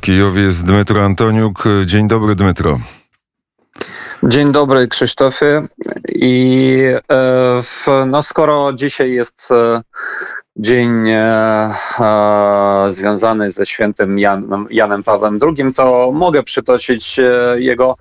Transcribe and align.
W 0.00 0.02
Kijowie 0.02 0.42
jest 0.42 0.64
Dmytro 0.64 1.04
Antoniuk. 1.04 1.64
Dzień 1.86 2.08
dobry, 2.08 2.34
Dmytro. 2.34 2.78
Dzień 4.22 4.52
dobry, 4.52 4.88
Krzysztofie. 4.88 5.62
I 6.08 6.76
e, 7.12 8.06
no, 8.06 8.22
skoro 8.22 8.72
dzisiaj 8.72 9.12
jest 9.12 9.50
e, 9.50 9.82
dzień 10.56 11.08
e, 11.08 11.70
związany 12.88 13.50
ze 13.50 13.66
świętym 13.66 14.18
Jan, 14.18 14.66
Janem 14.70 15.02
Pawłem 15.02 15.38
II, 15.42 15.74
to 15.74 16.12
mogę 16.14 16.42
przytoczyć 16.42 17.20
jego, 17.56 17.96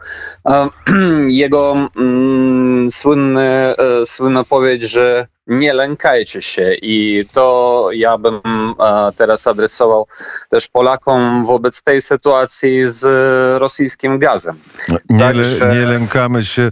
jego 1.28 1.90
mm, 1.98 2.92
słynny, 2.92 3.74
słynną 4.06 4.46
powiedzi, 4.46 4.84
że 4.84 5.28
nie 5.50 5.74
lękajcie 5.74 6.42
się 6.42 6.74
i 6.82 7.26
to 7.34 7.90
ja 7.94 8.18
bym 8.18 8.42
e, 8.44 9.12
teraz 9.16 9.48
adresował 9.48 10.08
też 10.50 10.68
Polakom 10.68 11.46
wobec 11.46 11.84
tej 11.84 12.02
sytuacji 12.02 12.82
z 12.86 13.06
rosyjskim 13.62 14.20
gazem. 14.20 14.60
Nie, 15.10 15.20
Także... 15.20 15.68
nie 15.68 15.86
lękamy 15.86 16.46
się 16.46 16.72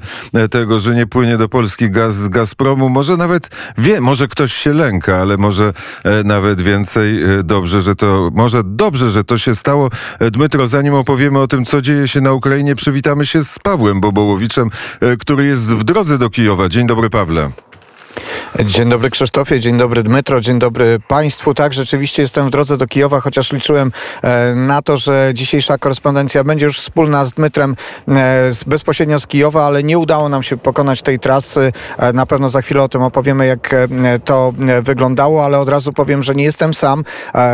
tego, 0.52 0.80
że 0.80 0.96
nie 0.96 1.08
płynie 1.08 1.38
do 1.38 1.50
Polski 1.50 1.92
gaz 1.92 2.16
z 2.16 2.28
Gazpromu. 2.28 2.90
Może 2.90 3.18
nawet 3.18 3.50
wie, 3.78 4.02
może 4.02 4.28
ktoś 4.28 4.54
się 4.54 4.74
lęka, 4.74 5.18
ale 5.18 5.38
może 5.38 5.74
e, 6.04 6.24
nawet 6.24 6.62
więcej 6.62 7.24
e, 7.24 7.44
dobrze, 7.44 7.82
że 7.82 7.96
to, 7.96 8.30
może 8.34 8.62
dobrze, 8.66 9.10
że 9.10 9.24
to 9.24 9.38
się 9.38 9.56
stało. 9.56 9.90
Dmytro, 10.20 10.68
zanim 10.68 10.94
opowiemy 10.94 11.40
o 11.40 11.48
tym, 11.48 11.66
co 11.66 11.82
dzieje 11.82 12.08
się 12.08 12.22
na 12.22 12.34
Ukrainie, 12.34 12.76
przywitamy 12.76 13.26
się 13.26 13.44
z 13.44 13.60
Pawłem 13.60 14.02
Bobołowiczem, 14.02 14.70
który 15.20 15.46
jest 15.46 15.62
w 15.62 15.84
drodze 15.84 16.18
do 16.18 16.30
Kijowa. 16.30 16.70
Dzień 16.70 16.88
dobry, 16.88 17.10
Pawle. 17.10 17.52
Dzień 18.56 18.90
dobry 18.90 19.10
Krzysztofie, 19.10 19.60
dzień 19.60 19.78
dobry 19.78 20.04
Dmytro, 20.04 20.42
dzień 20.42 20.60
dobry 20.60 21.00
Państwu. 21.08 21.54
Tak, 21.54 21.74
rzeczywiście 21.74 22.22
jestem 22.22 22.48
w 22.48 22.50
drodze 22.50 22.78
do 22.78 22.88
Kijowa, 22.88 23.22
chociaż 23.22 23.54
liczyłem 23.54 23.92
e, 24.22 24.56
na 24.56 24.82
to, 24.82 24.98
że 24.98 25.32
dzisiejsza 25.34 25.78
korespondencja 25.78 26.44
będzie 26.44 26.66
już 26.66 26.80
wspólna 26.80 27.26
z 27.26 27.32
Dmytrem 27.34 27.76
e, 28.08 28.52
bezpośrednio 28.68 29.20
z 29.20 29.28
Kijowa, 29.28 29.66
ale 29.66 29.84
nie 29.84 30.00
udało 30.00 30.30
nam 30.30 30.44
się 30.44 30.58
pokonać 30.58 31.02
tej 31.02 31.20
trasy. 31.20 31.72
E, 31.98 32.14
na 32.14 32.26
pewno 32.26 32.50
za 32.50 32.62
chwilę 32.62 32.84
o 32.84 32.90
tym 32.90 33.04
opowiemy, 33.04 33.48
jak 33.48 33.76
to 34.26 34.54
wyglądało, 34.82 35.46
ale 35.46 35.60
od 35.60 35.70
razu 35.70 35.94
powiem, 35.94 36.24
że 36.24 36.36
nie 36.36 36.44
jestem 36.44 36.74
sam, 36.74 37.04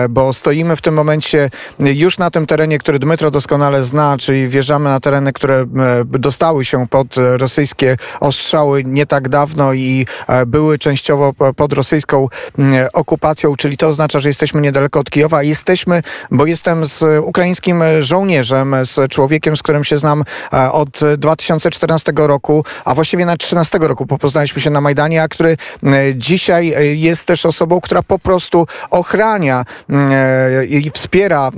bo 0.09 0.33
stoimy 0.33 0.75
w 0.75 0.81
tym 0.81 0.93
momencie 0.93 1.49
już 1.79 2.17
na 2.17 2.31
tym 2.31 2.45
terenie, 2.45 2.77
który 2.77 2.99
Dmytro 2.99 3.31
doskonale 3.31 3.83
zna, 3.83 4.17
czyli 4.17 4.47
wjeżdżamy 4.47 4.85
na 4.89 4.99
tereny, 4.99 5.33
które 5.33 5.65
dostały 6.05 6.65
się 6.65 6.87
pod 6.87 7.15
rosyjskie 7.17 7.97
ostrzały 8.19 8.83
nie 8.83 9.05
tak 9.05 9.29
dawno 9.29 9.73
i 9.73 10.07
były 10.47 10.79
częściowo 10.83 11.33
pod 11.55 11.73
rosyjską 11.73 12.27
mm, 12.57 12.87
okupacją, 12.93 13.55
czyli 13.55 13.77
to 13.77 13.87
oznacza, 13.87 14.19
że 14.19 14.29
jesteśmy 14.29 14.61
niedaleko 14.61 14.99
od 14.99 15.09
Kijowa. 15.09 15.43
Jesteśmy, 15.43 16.03
bo 16.31 16.45
jestem 16.45 16.85
z 16.85 17.23
ukraińskim 17.23 17.83
żołnierzem, 18.01 18.75
z 18.83 19.11
człowiekiem, 19.11 19.57
z 19.57 19.63
którym 19.63 19.83
się 19.83 19.97
znam 19.97 20.23
e, 20.53 20.71
od 20.71 20.99
2014 21.17 22.13
roku, 22.15 22.65
a 22.85 22.95
właściwie 22.95 23.25
na 23.25 23.37
13 23.37 23.77
roku, 23.81 24.05
bo 24.05 24.17
poznaliśmy 24.17 24.61
się 24.61 24.69
na 24.69 24.81
Majdanie, 24.81 25.23
a 25.23 25.27
który 25.27 25.57
mm, 25.83 26.21
dzisiaj 26.21 26.73
e, 26.73 26.85
jest 26.85 27.27
też 27.27 27.45
osobą, 27.45 27.81
która 27.81 28.03
po 28.03 28.19
prostu 28.19 28.67
ochrania 28.89 29.65
e, 29.89 30.65
i 30.65 30.91
wspiera 30.91 31.51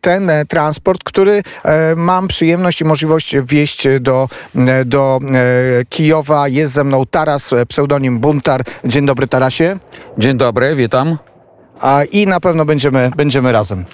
ten 0.00 0.30
transport, 0.48 1.04
który 1.04 1.42
mam 1.96 2.28
przyjemność 2.28 2.80
i 2.80 2.84
możliwość 2.84 3.36
wieść 3.42 3.88
do, 4.00 4.28
do 4.84 5.20
Kijowa. 5.88 6.48
Jest 6.48 6.72
ze 6.72 6.84
mną 6.84 7.06
Taras, 7.10 7.50
pseudonim 7.68 8.18
Buntar. 8.18 8.62
Dzień 8.84 9.06
dobry 9.06 9.28
Tarasie. 9.28 9.78
Dzień 10.18 10.36
dobry, 10.36 10.76
witam. 10.76 11.18
A 11.80 12.04
i 12.12 12.26
na 12.26 12.40
pewno 12.40 12.64
będziemy, 12.64 13.10
będziemy 13.16 13.52
razem. 13.52 13.84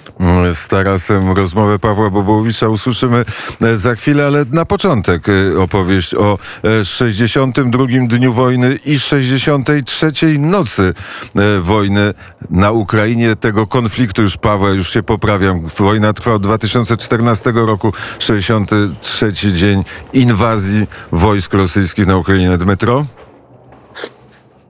Z 0.53 0.67
Tarasem 0.67 1.31
rozmowę 1.31 1.79
Pawła 1.79 2.09
Bobołowicza 2.09 2.69
usłyszymy 2.69 3.25
e, 3.61 3.77
za 3.77 3.95
chwilę, 3.95 4.25
ale 4.25 4.45
na 4.51 4.65
początek 4.65 5.23
e, 5.29 5.59
opowieść 5.59 6.15
o 6.15 6.37
62 6.83 7.83
e, 7.83 8.07
dniu 8.07 8.33
wojny 8.33 8.77
i 8.85 8.99
63 8.99 10.11
nocy 10.39 10.93
wojny 11.61 12.13
na 12.49 12.71
Ukrainie. 12.71 13.35
Tego 13.35 13.67
konfliktu 13.67 14.21
już 14.21 14.37
Paweł, 14.37 14.75
już 14.75 14.93
się 14.93 15.03
poprawiam. 15.03 15.67
Wojna 15.77 16.13
trwa 16.13 16.33
od 16.33 16.43
2014 16.43 17.51
roku, 17.55 17.93
63 18.19 19.33
dzień 19.33 19.83
inwazji 20.13 20.87
wojsk 21.11 21.53
rosyjskich 21.53 22.07
na 22.07 22.17
Ukrainę. 22.17 22.57
Dmytro? 22.57 23.05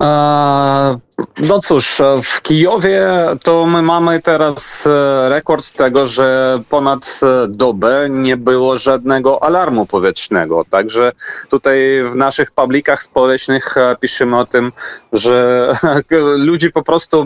呃 0.03 0.99
No 1.37 1.59
cóż, 1.59 2.01
w 2.23 2.41
Kijowie 2.41 3.07
to 3.43 3.65
my 3.65 3.81
mamy 3.81 4.21
teraz 4.21 4.87
e, 4.87 5.29
rekord 5.29 5.71
tego, 5.71 6.05
że 6.05 6.59
ponad 6.69 7.19
e, 7.23 7.47
dobę 7.47 8.07
nie 8.09 8.37
było 8.37 8.77
żadnego 8.77 9.43
alarmu 9.43 9.85
powietrznego. 9.85 10.65
Także 10.69 11.11
tutaj 11.49 11.79
w 12.11 12.15
naszych 12.15 12.51
publikach 12.51 13.03
społecznych 13.03 13.77
e, 13.77 13.95
piszemy 13.99 14.39
o 14.39 14.45
tym, 14.45 14.71
że 15.13 15.69
ludzie 16.37 16.69
po 16.69 16.83
prostu 16.83 17.25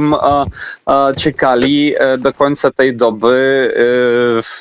czekali 1.17 1.95
do 2.17 2.33
końca 2.33 2.71
tej 2.71 2.95
doby 2.95 3.73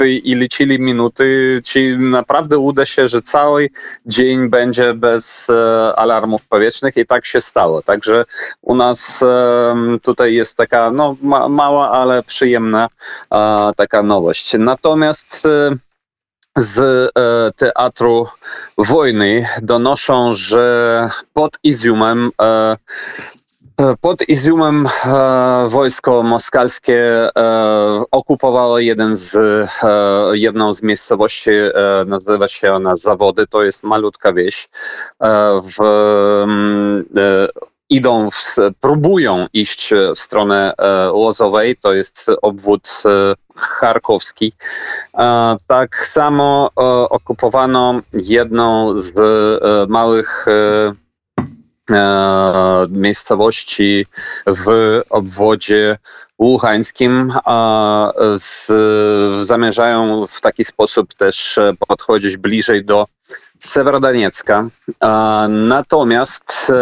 i 0.01 0.35
liczyli 0.35 0.81
minuty, 0.81 1.61
czy 1.65 1.99
naprawdę 1.99 2.59
uda 2.59 2.87
się, 2.87 3.09
że 3.09 3.23
cały 3.23 3.69
dzień 4.07 4.49
będzie 4.49 4.95
bez 4.95 5.51
alarmów 5.97 6.47
powietrznych 6.47 6.97
i 6.97 7.07
tak 7.07 7.27
się 7.27 7.41
stało. 7.41 7.83
Także 7.83 8.25
u 8.63 8.75
nas 8.75 9.16
tutaj 10.03 10.35
jest 10.35 10.57
taka 10.57 10.91
no, 10.91 11.17
ma, 11.23 11.49
mała, 11.49 11.91
ale 11.91 12.23
przyjemna 12.23 12.89
taka 13.77 14.03
nowość. 14.03 14.55
Natomiast 14.59 15.47
e, 15.47 15.77
z 16.57 16.79
e, 16.79 17.53
teatru 17.57 18.27
wojny 18.79 19.47
donoszą, 19.63 20.33
że 20.35 21.09
pod 21.33 21.59
Iziumem 21.63 22.31
e, 22.43 22.77
pod 24.01 24.29
Iziumem 24.29 24.89
wojsko 25.67 26.23
moskiewskie 26.23 27.29
okupowało 28.11 28.79
jeden 28.79 29.17
z, 29.17 29.39
jedną 30.33 30.73
z 30.73 30.83
miejscowości, 30.83 31.51
nazywa 32.07 32.49
się 32.49 32.73
ona 32.73 32.97
Zawody, 32.97 33.47
to 33.47 33.63
jest 33.63 33.85
malutka 33.85 34.33
wieś 34.33 34.69
w 35.63 35.77
idą, 37.91 38.31
w, 38.31 38.57
próbują 38.81 39.47
iść 39.53 39.91
w 40.15 40.19
stronę 40.19 40.75
e, 40.79 41.13
Łozowej, 41.13 41.77
to 41.77 41.95
jest 41.95 42.31
obwód 42.43 43.03
e, 43.07 43.35
charkowski. 43.57 44.53
E, 45.19 45.57
tak 45.67 45.97
samo 46.07 46.71
okupowano 47.11 48.01
jedną 48.13 48.97
z 48.97 49.15
małych 49.89 50.47
miejscowości 52.91 54.07
w 54.47 55.01
obwodzie 55.11 55.99
łuchańskim, 56.39 57.33
a 57.45 58.13
z, 58.35 58.73
zamierzają 59.47 60.27
w 60.27 60.41
taki 60.41 60.65
sposób 60.65 61.15
też 61.15 61.59
podchodzić 61.89 62.37
bliżej 62.37 62.85
do 62.85 63.07
Sewerodoniecka. 63.59 64.69
Natomiast 65.49 66.73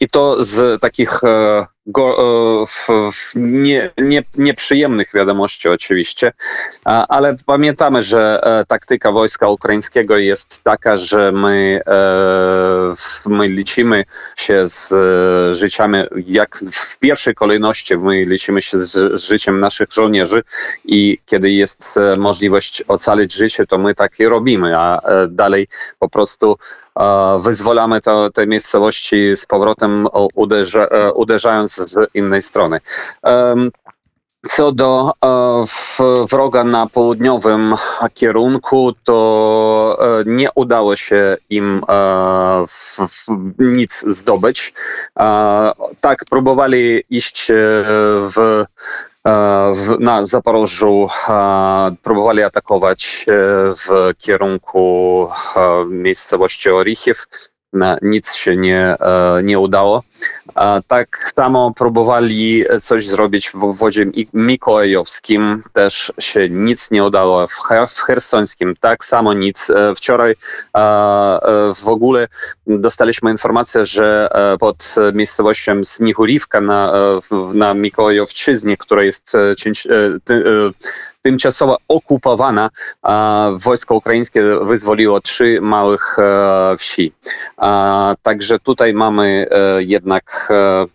i 0.00 0.08
to 0.08 0.44
z 0.44 0.80
takich 0.80 1.20
go, 1.86 2.16
e, 2.88 3.10
nie, 3.36 3.90
nie, 3.98 4.22
nieprzyjemnych 4.36 5.10
wiadomości 5.14 5.68
oczywiście, 5.68 6.32
ale 6.84 7.36
pamiętamy, 7.46 8.02
że 8.02 8.40
e, 8.42 8.64
taktyka 8.64 9.12
wojska 9.12 9.48
ukraińskiego 9.48 10.16
jest 10.18 10.62
taka, 10.62 10.96
że 10.96 11.32
my, 11.32 11.80
e, 11.86 12.94
my 13.26 13.48
liczymy 13.48 14.04
się 14.36 14.62
z 14.66 14.94
życiami, 15.56 15.98
jak 16.26 16.58
w 16.72 16.98
pierwszej 16.98 17.34
kolejności 17.34 17.96
my 17.96 18.24
liczymy 18.24 18.62
się 18.62 18.78
z 18.78 19.20
życiem 19.20 19.60
naszych 19.60 19.92
żołnierzy 19.92 20.42
i 20.84 21.18
kiedy 21.26 21.50
jest 21.50 21.98
możliwość 22.18 22.82
ocalić 22.88 23.32
życie, 23.34 23.66
to 23.66 23.78
my 23.78 23.94
tak 23.94 24.20
i 24.20 24.26
robimy, 24.26 24.78
a 24.78 25.00
dalej 25.28 25.68
po 25.98 26.08
prostu 26.08 26.56
wyzwalamy 27.40 28.00
to, 28.00 28.30
te 28.30 28.46
miejscowości 28.46 29.36
z 29.36 29.46
powrotem, 29.46 30.06
uderza, 30.34 30.86
e, 30.86 31.12
uderzając 31.12 31.74
z 31.74 32.10
innej 32.14 32.42
strony. 32.42 32.80
Co 34.48 34.72
do 34.72 35.12
e, 35.24 35.64
wroga 36.30 36.64
na 36.64 36.86
południowym 36.86 37.74
kierunku, 38.14 38.92
to 39.04 39.14
e, 39.98 40.22
nie 40.26 40.48
udało 40.54 40.96
się 40.96 41.36
im 41.50 41.82
nic 43.58 44.04
zdobyć. 44.06 44.72
Tak, 46.00 46.24
próbowali 46.30 47.02
iść 47.10 47.46
w 48.28 48.64
w, 49.74 49.96
na 50.00 50.24
Zaporożu 50.24 51.08
próbowali 52.02 52.42
atakować 52.42 53.26
w 53.86 54.10
kierunku 54.18 55.28
miejscowości 55.88 56.70
Orichiew, 56.70 57.18
e, 57.18 57.55
nic 58.02 58.32
się 58.34 58.56
nie, 58.56 58.80
e, 59.00 59.40
nie 59.42 59.58
udało. 59.58 60.02
Tak 60.88 61.30
samo 61.34 61.72
próbowali 61.76 62.64
coś 62.80 63.06
zrobić 63.06 63.50
w 63.50 63.76
wodzie 63.76 64.06
Mi- 64.06 64.28
mikołajowskim, 64.34 65.62
też 65.72 66.12
się 66.18 66.48
nic 66.50 66.90
nie 66.90 67.04
udało. 67.04 67.46
W, 67.46 67.52
Her- 67.68 67.86
w 67.88 68.00
hersońskim 68.00 68.74
tak 68.80 69.04
samo 69.04 69.32
nic. 69.34 69.70
E, 69.70 69.94
Wczoraj 69.94 70.30
e, 70.30 70.34
w 71.74 71.88
ogóle 71.88 72.28
dostaliśmy 72.66 73.30
informację, 73.30 73.86
że 73.86 74.28
pod 74.60 74.94
miejscowością 75.12 75.84
Snichurivka 75.84 76.60
na, 76.60 76.92
na 77.54 77.74
Mikołajowczyźnie, 77.74 78.76
która 78.76 79.04
jest 79.04 79.32
tymczasowo 81.26 81.76
okupowana, 81.88 82.70
wojsko 83.64 83.94
ukraińskie 83.94 84.42
wyzwoliło 84.62 85.20
trzy 85.20 85.58
małych 85.60 86.18
e, 86.18 86.76
wsi. 86.78 87.12
Także 88.22 88.58
tutaj 88.58 88.94
mamy 88.94 89.46
e, 89.50 89.82
jednak 89.82 90.48
e, 90.50 90.86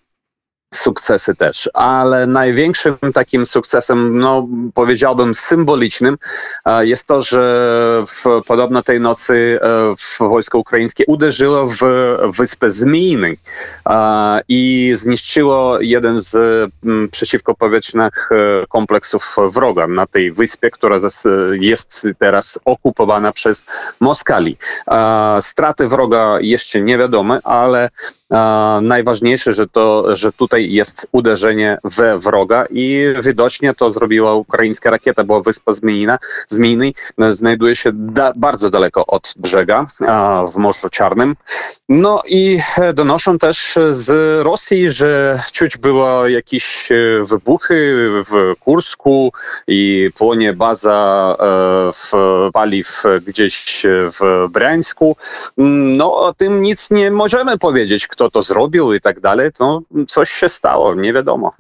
sukcesy 0.74 1.36
też, 1.36 1.70
ale 1.74 2.28
największym 2.28 2.98
takim 3.14 3.46
sukcesem, 3.46 4.20
no 4.20 4.48
powiedziałbym 4.74 5.34
symbolicznym, 5.34 6.18
e, 6.66 6.86
jest 6.86 7.08
to, 7.08 7.22
że 7.22 8.04
w, 8.08 8.42
podobno 8.46 8.84
tej 8.84 9.00
nocy 9.00 9.60
e, 9.62 9.96
wojsko 10.20 10.58
ukraińskie 10.58 11.04
uderzyło 11.08 11.68
w 11.68 11.78
wyspę 12.38 12.70
Zmijny 12.70 13.38
e, 13.90 14.42
i 14.48 14.92
zniszczyło 14.96 15.82
jeden 15.82 16.20
z 16.20 16.38
przeciwkopowietrznych 17.12 18.30
kompleksów 18.70 19.36
wroga 19.54 19.88
na 19.88 20.06
tej 20.06 20.32
wyspie, 20.32 20.72
która 20.72 20.98
jest 21.60 22.08
teraz 22.20 22.60
okupowana 22.66 23.32
przez 23.32 23.66
Moskali. 24.00 24.58
Straty 25.42 25.88
wroga 25.88 26.38
jeszcze 26.42 26.82
nie 26.82 26.98
wiadome, 26.98 27.40
ale 27.44 27.90
najważniejsze, 28.82 29.54
że 29.54 29.68
to, 29.68 30.16
że 30.16 30.32
tutaj 30.32 30.72
jest 30.72 31.08
uderzenie 31.12 31.78
we 31.84 32.20
wroga 32.20 32.66
i 32.70 33.06
widocznie 33.24 33.74
to 33.74 33.92
zrobiła 33.92 34.36
ukraińska 34.36 34.90
rakieta, 34.90 35.24
bo 35.24 35.42
wyspa 35.42 35.74
Zmijna, 35.74 36.18
Zmijny 36.48 36.92
e, 37.22 37.36
znajduje 37.36 37.76
się 37.76 37.90
da, 37.94 38.34
bardzo 38.36 38.70
daleko 38.70 39.06
od 39.06 39.34
brzega 39.38 39.86
w 40.54 40.56
Morzu 40.56 40.90
Czarnym. 40.90 41.36
No 41.90 42.22
i 42.28 42.60
e, 42.78 42.94
donoszą 42.94 43.38
też 43.38 43.78
z 43.90 44.10
Rosji, 44.44 44.90
że 44.90 45.40
czuć 45.52 45.78
było 45.78 46.28
jakieś 46.28 46.92
e, 46.92 46.96
wybuchy 47.26 48.10
w 48.26 48.60
Kursku 48.60 49.34
i 49.68 50.10
płonie 50.18 50.54
baza 50.54 51.36
w 51.94 52.12
paliw 52.54 53.04
gdzieś 53.28 53.84
w 53.86 54.48
Brańsku. 54.52 55.16
No 55.58 56.16
o 56.16 56.34
tym 56.34 56.62
nic 56.62 56.92
nie 56.92 57.12
możemy 57.12 57.58
powiedzieć, 57.58 58.08
kto 58.08 58.21
to 58.30 58.42
zrobił 58.42 58.94
i 58.94 59.02
tak 59.02 59.20
dalej. 59.20 59.50
No 59.60 59.82
coś 60.08 60.32
się 60.32 60.50
stało, 60.50 60.96
nie 60.96 61.14
wiadomo. 61.14 61.52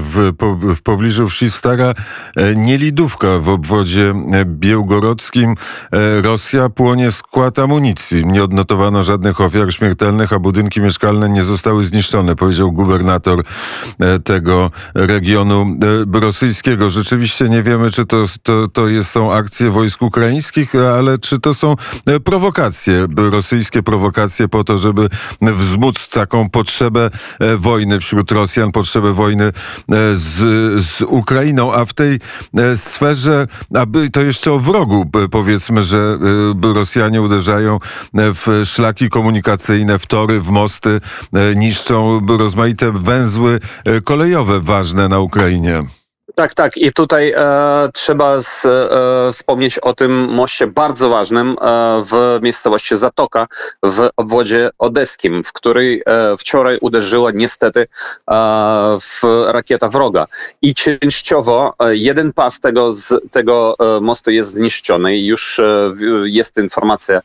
W, 0.00 0.36
po, 0.36 0.56
w 0.56 0.82
pobliżu 0.82 1.28
wsi 1.28 1.50
Stara 1.50 1.92
e, 2.36 2.54
Nielidówka 2.56 3.38
w 3.38 3.48
obwodzie 3.48 4.14
e, 4.32 4.44
białgorodzkim 4.44 5.54
e, 5.92 6.22
Rosja 6.22 6.68
płonie 6.68 7.10
skład 7.10 7.58
amunicji. 7.58 8.26
Nie 8.26 8.44
odnotowano 8.44 9.02
żadnych 9.02 9.40
ofiar 9.40 9.72
śmiertelnych, 9.72 10.32
a 10.32 10.38
budynki 10.38 10.80
mieszkalne 10.80 11.28
nie 11.28 11.42
zostały 11.42 11.84
zniszczone, 11.84 12.36
powiedział 12.36 12.72
gubernator 12.72 13.42
tego 14.24 14.70
regionu 14.94 15.66
rosyjskiego. 16.12 16.90
Rzeczywiście 16.90 17.48
nie 17.48 17.62
wiemy, 17.62 17.90
czy 17.90 18.06
to, 18.06 18.24
to, 18.42 18.68
to 18.68 18.88
jest, 18.88 19.10
są 19.10 19.32
akcje 19.32 19.70
wojsk 19.70 20.02
ukraińskich, 20.02 20.74
ale 20.74 21.18
czy 21.18 21.40
to 21.40 21.54
są 21.54 21.74
prowokacje, 22.24 23.06
rosyjskie 23.16 23.82
prowokacje 23.82 24.48
po 24.48 24.64
to, 24.64 24.78
żeby 24.78 25.08
wzmóc 25.42 26.08
taką 26.10 26.50
potrzebę 26.50 27.10
e, 27.40 27.56
wojny 27.56 28.00
wśród 28.00 28.32
Rosjan, 28.32 28.72
potrzebę 28.72 29.12
wojny 29.12 29.44
e, 29.44 29.52
z, 30.12 30.36
z 30.84 31.02
Ukrainą, 31.02 31.72
a 31.72 31.84
w 31.84 31.92
tej 31.92 32.18
e, 32.56 32.76
sferze, 32.76 33.46
aby 33.74 34.10
to 34.10 34.20
jeszcze 34.20 34.52
o 34.52 34.58
wrogu 34.58 35.10
powiedzmy, 35.30 35.82
że 35.82 36.18
Rosjanie 36.74 37.22
uderzają 37.22 37.78
w 38.14 38.62
szlaki 38.64 39.10
komunikacyjne, 39.10 39.98
w 39.98 40.06
tory, 40.06 40.40
w 40.40 40.50
mosty, 40.50 41.00
niszczą 41.56 42.26
rozmaite 42.38 42.92
węzły 42.92 43.60
kolejowe 44.04 44.60
ważne 44.60 45.08
na 45.08 45.18
Ukrainie. 45.18 45.99
Tak, 46.34 46.54
tak. 46.54 46.76
I 46.76 46.92
tutaj 46.92 47.32
e, 47.36 47.88
trzeba 47.94 48.40
z, 48.40 48.66
e, 48.66 49.32
wspomnieć 49.32 49.78
o 49.78 49.94
tym 49.94 50.28
moście 50.28 50.66
bardzo 50.66 51.08
ważnym 51.08 51.56
e, 51.60 52.04
w 52.04 52.38
miejscowości 52.42 52.96
Zatoka 52.96 53.46
w 53.82 54.08
obwodzie 54.16 54.70
odeskim, 54.78 55.44
w 55.44 55.52
której 55.52 56.02
e, 56.06 56.36
wczoraj 56.36 56.78
uderzyła 56.80 57.30
niestety 57.34 57.80
e, 57.80 57.86
w 59.00 59.22
rakieta 59.46 59.88
wroga. 59.88 60.26
I 60.62 60.74
częściowo 60.74 61.74
e, 61.78 61.96
jeden 61.96 62.32
pas 62.32 62.60
tego, 62.60 62.92
z, 62.92 63.14
tego 63.30 63.76
mostu 64.00 64.30
jest 64.30 64.52
zniszczony. 64.52 65.18
Już 65.18 65.60
jest 66.24 66.58
informacja 66.58 67.20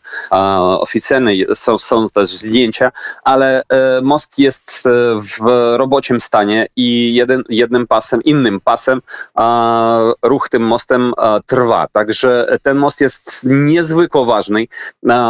oficjalna, 0.80 1.32
są, 1.54 1.78
są 1.78 2.10
też 2.10 2.30
zdjęcia, 2.30 2.92
ale 3.24 3.64
most 4.04 4.40
jest 4.40 4.84
w 5.20 5.46
robocim 5.78 6.20
stanie 6.20 6.68
i 6.76 7.16
jeden, 7.16 7.44
jednym 7.50 7.88
pasem, 7.88 8.24
innym 8.24 8.62
pasem 8.62 8.95
a, 9.36 10.00
ruch 10.22 10.50
tym 10.50 10.64
mostem 10.64 11.14
trwa. 11.46 11.88
Także 11.94 12.58
ten 12.62 12.78
most 12.78 13.02
jest 13.02 13.42
niezwykle 13.44 14.26
ważny. 14.26 14.68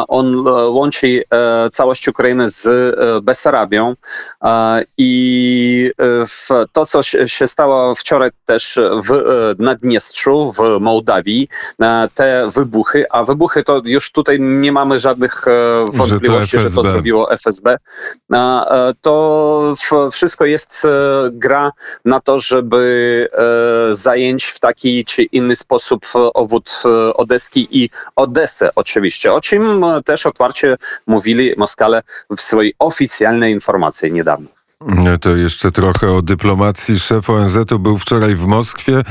On 0.08 0.48
e, 0.48 0.52
łączy 0.52 1.24
e, 1.32 1.70
całość 1.70 2.08
Ukrainy 2.08 2.50
z 2.50 2.68
e, 2.68 3.22
Besarabią 3.22 3.96
i 4.98 5.92
to, 6.74 6.86
co 6.86 7.04
się, 7.04 7.48
stało 7.48 7.96
wczoraj 7.96 8.30
też 8.46 8.80
w 9.08 9.54
Naddniestrzu, 9.60 10.52
w 10.52 10.80
Mołdawii, 10.80 11.48
te 12.14 12.50
wybuchy, 12.54 13.06
a 13.12 13.24
wybuchy 13.24 13.64
to 13.64 13.82
już 13.86 14.12
tutaj 14.12 14.40
nie 14.40 14.72
mamy 14.72 15.00
żadnych 15.00 15.46
wątpliwości, 15.94 16.60
że 16.60 16.64
to, 16.64 16.70
FSB. 16.70 16.84
zrobiło 16.84 17.32
FSB. 17.32 17.78
To 19.02 19.74
wszystko 20.12 20.46
jest 20.46 20.88
gra 21.32 21.72
na 22.06 22.20
to, 22.20 22.40
żeby 22.40 23.28
zająć 23.92 24.46
w 24.46 24.60
taki 24.60 25.06
czy 25.06 25.24
inny 25.24 25.56
sposób 25.56 26.06
e, 26.16 26.34
obwód 26.34 26.72
e, 26.86 27.14
odeski 27.14 27.68
i 27.72 27.90
Odesę 28.16 28.70
oczywiście, 28.76 29.34
o 29.34 29.42
czym 29.42 29.84
e, 29.84 30.04
też 30.04 30.26
otwarcie 30.26 30.78
mówili 31.08 31.54
Moskale 31.58 32.02
w 32.38 32.42
swojej 32.42 32.74
oficjalnej 32.80 33.54
informacji 33.54 34.12
niedawno. 34.12 34.48
To 35.22 35.36
jeszcze 35.36 35.72
trochę 35.72 36.12
o 36.12 36.22
dyplomacji. 36.22 37.00
Szef 37.00 37.30
ONZ-u 37.30 37.80
był 37.80 37.98
wczoraj 37.98 38.36
w 38.36 38.46
Moskwie. 38.46 39.02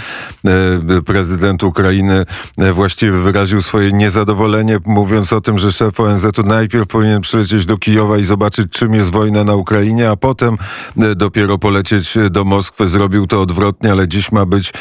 E, 0.47 1.03
Prezydent 1.03 1.63
Ukrainy 1.63 2.25
e, 2.59 2.73
właściwie 2.73 3.13
wyraził 3.13 3.63
swoje 3.63 3.93
niezadowolenie, 3.93 4.79
mówiąc 4.87 5.33
o 5.33 5.41
tym, 5.41 5.59
że 5.59 5.73
szef 5.73 6.01
ONZ-u 6.01 6.43
najpierw 6.43 6.89
powinien 6.89 7.21
przylecieć 7.21 7.67
do 7.67 7.79
Kijowa 7.79 8.19
i 8.19 8.25
zobaczyć, 8.25 8.73
czym 8.73 8.95
jest 8.95 9.11
wojna 9.11 9.45
na 9.45 9.55
Ukrainie, 9.55 10.11
a 10.11 10.17
potem 10.17 10.59
e, 10.97 11.15
dopiero 11.15 11.59
polecieć 11.59 12.15
do 12.31 12.45
Moskwy. 12.45 12.89
Zrobił 12.89 13.27
to 13.27 13.41
odwrotnie, 13.41 13.93
ale 13.93 14.09
dziś 14.09 14.33
ma 14.33 14.47
być 14.47 14.73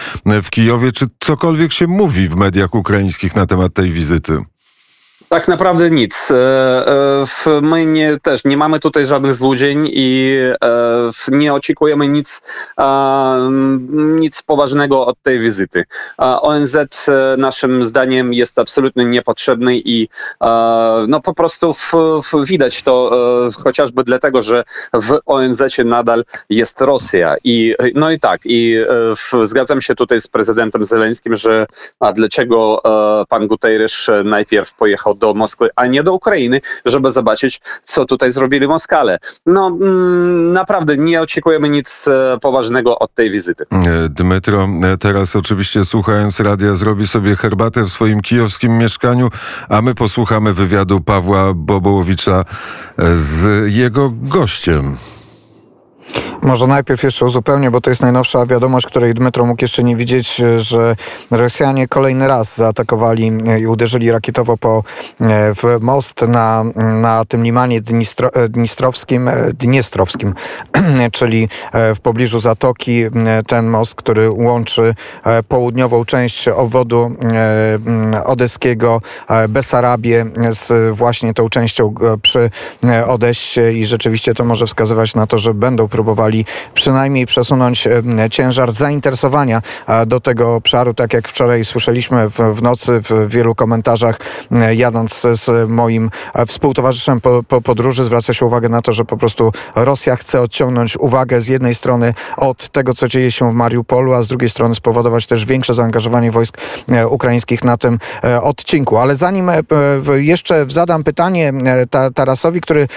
w 0.43 0.49
Kijowie. 0.49 0.91
Czy 0.91 1.05
cokolwiek 1.19 1.71
się 1.71 1.87
mówi 1.87 2.27
w 2.27 2.35
mediach 2.35 2.75
ukraińskich 2.75 3.35
na 3.35 3.45
temat 3.45 3.73
tej 3.73 3.91
wizyty? 3.91 4.43
Tak 5.33 5.47
naprawdę 5.47 5.91
nic. 5.91 6.31
E, 6.31 6.35
e, 7.47 7.61
My 7.61 7.85
nie, 7.85 8.17
też 8.21 8.45
nie 8.45 8.57
mamy 8.57 8.79
tutaj 8.79 9.05
żadnych 9.05 9.33
złudzeń 9.33 9.89
i 9.93 10.37
e, 10.63 11.09
nie 11.31 11.53
oczekujemy 11.53 12.07
nic, 12.07 12.41
nic 13.95 14.43
poważnego 14.43 15.05
od 15.05 15.21
tej 15.21 15.39
wizyty. 15.39 15.85
ONZ 16.17 16.77
naszym 17.37 17.83
zdaniem 17.83 18.33
jest 18.33 18.59
absolutnie 18.59 19.05
niepotrzebny 19.05 19.77
i 19.77 20.07
no 21.07 21.21
po 21.21 21.33
prostu 21.33 21.73
w, 21.73 21.91
w, 22.23 22.45
widać 22.45 22.83
to 22.83 23.11
chociażby 23.63 24.03
dlatego, 24.03 24.41
że 24.41 24.63
w 24.93 25.19
ONZ 25.25 25.61
nadal 25.85 26.23
jest 26.49 26.81
Rosja 26.81 27.35
i 27.43 27.75
no 27.95 28.11
i 28.11 28.19
tak 28.19 28.41
i 28.45 28.77
w, 29.15 29.45
zgadzam 29.45 29.81
się 29.81 29.95
tutaj 29.95 30.21
z 30.21 30.27
prezydentem 30.27 30.85
Zeleńskim, 30.85 31.35
że 31.35 31.65
a 31.99 32.13
dlaczego 32.13 32.81
pan 33.29 33.47
Guterres 33.47 34.07
najpierw 34.23 34.73
pojechał 34.73 35.15
do 35.15 35.22
Moskwy, 35.33 35.69
a 35.75 35.85
nie 35.87 36.03
do 36.03 36.13
Ukrainy, 36.13 36.61
żeby 36.85 37.11
zobaczyć, 37.11 37.61
co 37.83 38.05
tutaj 38.05 38.31
zrobili 38.31 38.67
Moskale. 38.67 39.19
No 39.45 39.67
mm, 39.67 40.53
naprawdę 40.53 40.97
nie 40.97 41.21
oczekujemy 41.21 41.69
nic 41.69 42.07
e, 42.07 42.37
poważnego 42.41 42.99
od 42.99 43.13
tej 43.13 43.31
wizyty. 43.31 43.65
E, 43.71 44.09
Dmytro 44.09 44.67
e, 44.83 44.97
teraz 44.97 45.35
oczywiście 45.35 45.85
słuchając 45.85 46.39
radia 46.39 46.75
zrobi 46.75 47.07
sobie 47.07 47.35
herbatę 47.35 47.83
w 47.83 47.89
swoim 47.89 48.21
kijowskim 48.21 48.77
mieszkaniu, 48.77 49.29
a 49.69 49.81
my 49.81 49.95
posłuchamy 49.95 50.53
wywiadu 50.53 51.01
Pawła 51.01 51.53
Bobołowicza 51.53 52.45
z 53.15 53.73
jego 53.73 54.11
gościem. 54.13 54.97
Może 56.41 56.67
najpierw 56.67 57.03
jeszcze 57.03 57.25
uzupełnię, 57.25 57.71
bo 57.71 57.81
to 57.81 57.89
jest 57.89 58.01
najnowsza 58.01 58.45
wiadomość, 58.45 58.87
której 58.87 59.13
Dmytro 59.13 59.45
mógł 59.45 59.63
jeszcze 59.63 59.83
nie 59.83 59.95
widzieć, 59.95 60.41
że 60.59 60.95
Rosjanie 61.31 61.87
kolejny 61.87 62.27
raz 62.27 62.57
zaatakowali 62.57 63.31
i 63.59 63.67
uderzyli 63.67 64.11
rakietowo 64.11 64.57
po, 64.57 64.83
e, 65.21 65.53
w 65.55 65.63
most 65.81 66.21
na, 66.21 66.63
na 67.01 67.25
tym 67.25 67.43
limanie 67.43 67.81
Dnistro, 67.81 68.33
e, 68.33 68.49
Dnistrowskim, 68.49 69.27
e, 69.27 69.53
Dniestrowskim, 69.53 70.33
czyli 71.11 71.49
w 71.95 71.99
pobliżu 71.99 72.39
Zatoki, 72.39 73.03
ten 73.47 73.67
most, 73.67 73.95
który 73.95 74.31
łączy 74.31 74.95
południową 75.47 76.05
część 76.05 76.47
obwodu 76.47 77.15
odeskiego 78.25 79.01
Besarabię 79.49 80.25
z 80.49 80.95
właśnie 80.95 81.33
tą 81.33 81.49
częścią 81.49 81.93
przy 82.21 82.49
Odeście 83.07 83.73
i 83.73 83.85
rzeczywiście 83.85 84.33
to 84.33 84.45
może 84.45 84.67
wskazywać 84.67 85.15
na 85.15 85.27
to, 85.27 85.39
że 85.39 85.53
będą 85.53 85.87
próbowali 86.03 86.45
przynajmniej 86.73 87.25
przesunąć 87.25 87.87
ciężar 88.31 88.71
zainteresowania 88.71 89.61
do 90.07 90.19
tego 90.19 90.55
obszaru, 90.55 90.93
tak 90.93 91.13
jak 91.13 91.27
wczoraj 91.27 91.65
słyszeliśmy 91.65 92.29
w, 92.29 92.61
nocy 92.61 93.01
w 93.09 93.27
wielu 93.27 93.55
komentarzach, 93.55 94.19
jadąc 94.71 95.21
z 95.33 95.69
moim 95.69 96.09
współtowarzyszem 96.47 97.21
po, 97.21 97.43
po 97.43 97.61
podróży, 97.61 98.03
zwraca 98.03 98.33
się 98.33 98.45
uwagę 98.45 98.69
na 98.69 98.81
to, 98.81 98.93
że 98.93 99.05
po 99.05 99.17
prostu 99.17 99.51
Rosja 99.75 100.15
chce 100.15 100.41
odciągnąć 100.41 100.97
uwagę 100.97 101.41
z 101.41 101.47
jednej 101.47 101.75
strony 101.75 102.13
od 102.37 102.69
tego, 102.69 102.93
co 102.93 103.07
dzieje 103.07 103.31
się 103.31 103.51
w 103.51 103.53
Mariupolu, 103.53 104.13
a 104.13 104.23
z 104.23 104.27
drugiej 104.27 104.49
strony 104.49 104.75
spowodować 104.75 105.27
też 105.27 105.45
większe 105.45 105.73
zaangażowanie 105.73 106.31
wojsk 106.31 106.57
ukraińskich 107.09 107.63
na 107.63 107.77
tym 107.77 107.99
odcinku. 108.41 108.97
Ale 108.97 109.15
zanim 109.15 109.51
jeszcze 110.15 110.65
zadam 110.67 111.03
pytanie 111.03 111.53
Tarasowi, 112.15 112.61
który 112.61 112.87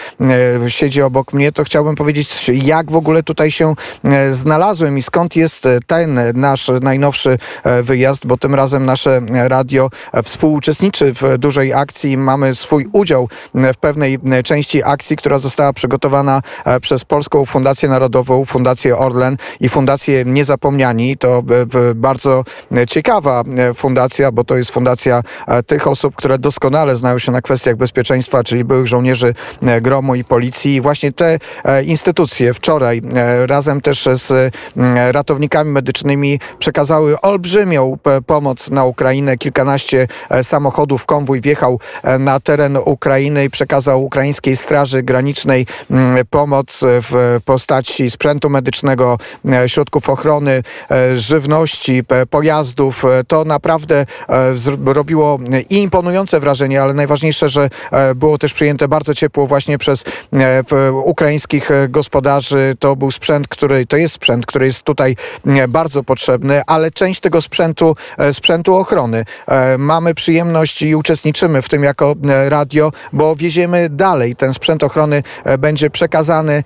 siedzi 0.68 1.02
obok 1.02 1.32
mnie, 1.32 1.52
to 1.52 1.64
chciałbym 1.64 1.94
powiedzieć, 1.94 2.50
jak 2.54 2.90
w 2.90 2.95
ogóle 2.96 3.22
tutaj 3.22 3.50
się 3.50 3.74
e, 4.04 4.34
znalazłem 4.34 4.98
i 4.98 5.02
skąd 5.02 5.36
jest 5.36 5.66
e, 5.66 5.78
ten 5.86 6.20
nasz 6.34 6.70
najnowszy 6.80 7.38
e, 7.64 7.82
wyjazd, 7.82 8.26
bo 8.26 8.36
tym 8.36 8.54
razem 8.54 8.86
nasze 8.86 9.20
radio 9.30 9.90
współuczestniczy 10.24 11.12
w 11.12 11.38
dużej 11.38 11.74
akcji. 11.74 12.16
Mamy 12.16 12.54
swój 12.54 12.86
udział 12.92 13.28
w 13.54 13.76
pewnej 13.76 14.18
części 14.44 14.82
akcji, 14.84 15.16
która 15.16 15.38
została 15.38 15.72
przygotowana 15.72 16.42
przez 16.82 17.04
Polską 17.04 17.46
Fundację 17.46 17.88
Narodową, 17.88 18.44
Fundację 18.44 18.98
Orlen 18.98 19.36
i 19.60 19.68
Fundację 19.68 20.24
Niezapomniani. 20.24 21.16
To 21.16 21.42
bardzo 21.94 22.44
ciekawa 22.88 23.42
fundacja, 23.74 24.32
bo 24.32 24.44
to 24.44 24.56
jest 24.56 24.70
fundacja 24.70 25.22
tych 25.66 25.86
osób, 25.86 26.16
które 26.16 26.38
doskonale 26.38 26.96
znają 26.96 27.18
się 27.18 27.32
na 27.32 27.42
kwestiach 27.42 27.76
bezpieczeństwa, 27.76 28.44
czyli 28.44 28.64
byłych 28.64 28.86
żołnierzy 28.86 29.34
gromu 29.82 30.14
i 30.14 30.24
policji. 30.24 30.74
I 30.74 30.80
właśnie 30.80 31.12
te 31.12 31.38
instytucje 31.84 32.54
wczoraj 32.54 32.85
e, 32.92 33.46
razem 33.46 33.80
też 33.80 34.08
z 34.12 34.54
ratownikami 35.12 35.70
medycznymi 35.70 36.40
przekazały 36.58 37.20
olbrzymią 37.20 37.98
pomoc 38.26 38.70
na 38.70 38.84
Ukrainę. 38.84 39.36
Kilkanaście 39.36 40.08
e, 40.30 40.44
samochodów, 40.44 41.06
konwój 41.06 41.40
wjechał 41.40 41.80
e, 42.02 42.18
na 42.18 42.40
teren 42.40 42.78
Ukrainy 42.84 43.44
i 43.44 43.50
przekazał 43.50 44.04
ukraińskiej 44.04 44.56
Straży 44.56 45.02
Granicznej 45.02 45.66
pomoc 46.30 46.80
w 46.82 47.40
postaci 47.44 48.10
sprzętu 48.10 48.50
medycznego, 48.50 49.18
środków 49.66 50.08
ochrony, 50.08 50.62
żywności, 51.14 52.02
pojazdów. 52.30 53.04
To 53.28 53.44
naprawdę 53.44 54.06
robiło 54.84 55.38
i 55.70 55.76
imponujące 55.76 56.40
wrażenie, 56.40 56.82
ale 56.82 56.94
najważniejsze, 56.94 57.48
że 57.48 57.70
było 58.14 58.38
też 58.38 58.52
przyjęte 58.52 58.88
bardzo 58.88 59.14
ciepło 59.14 59.46
właśnie 59.46 59.78
przez 59.78 60.04
ukraińskich 61.04 61.70
gospodarzy. 61.88 62.65
To 62.78 62.96
był 62.96 63.10
sprzęt, 63.10 63.48
który, 63.48 63.86
to 63.86 63.96
jest 63.96 64.14
sprzęt, 64.14 64.46
który 64.46 64.66
jest 64.66 64.82
tutaj 64.82 65.16
bardzo 65.68 66.02
potrzebny, 66.02 66.62
ale 66.66 66.90
część 66.90 67.20
tego 67.20 67.42
sprzętu, 67.42 67.96
e, 68.18 68.34
sprzętu 68.34 68.74
ochrony. 68.74 69.24
E, 69.48 69.78
mamy 69.78 70.14
przyjemność 70.14 70.82
i 70.82 70.94
uczestniczymy 70.94 71.62
w 71.62 71.68
tym 71.68 71.84
jako 71.84 72.14
e, 72.28 72.50
radio, 72.50 72.92
bo 73.12 73.36
wieziemy 73.36 73.88
dalej. 73.90 74.36
Ten 74.36 74.54
sprzęt 74.54 74.82
ochrony 74.82 75.22
będzie 75.58 75.90
przekazany 75.90 76.62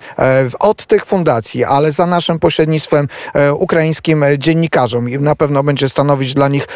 od 0.59 0.85
tych 0.85 1.05
fundacji, 1.05 1.63
ale 1.63 1.91
za 1.91 2.05
naszym 2.05 2.39
pośrednictwem 2.39 3.07
ukraińskim 3.53 4.25
dziennikarzom 4.37 5.09
i 5.09 5.19
na 5.19 5.35
pewno 5.35 5.63
będzie 5.63 5.89
stanowić 5.89 6.33
dla 6.33 6.47
nich 6.47 6.67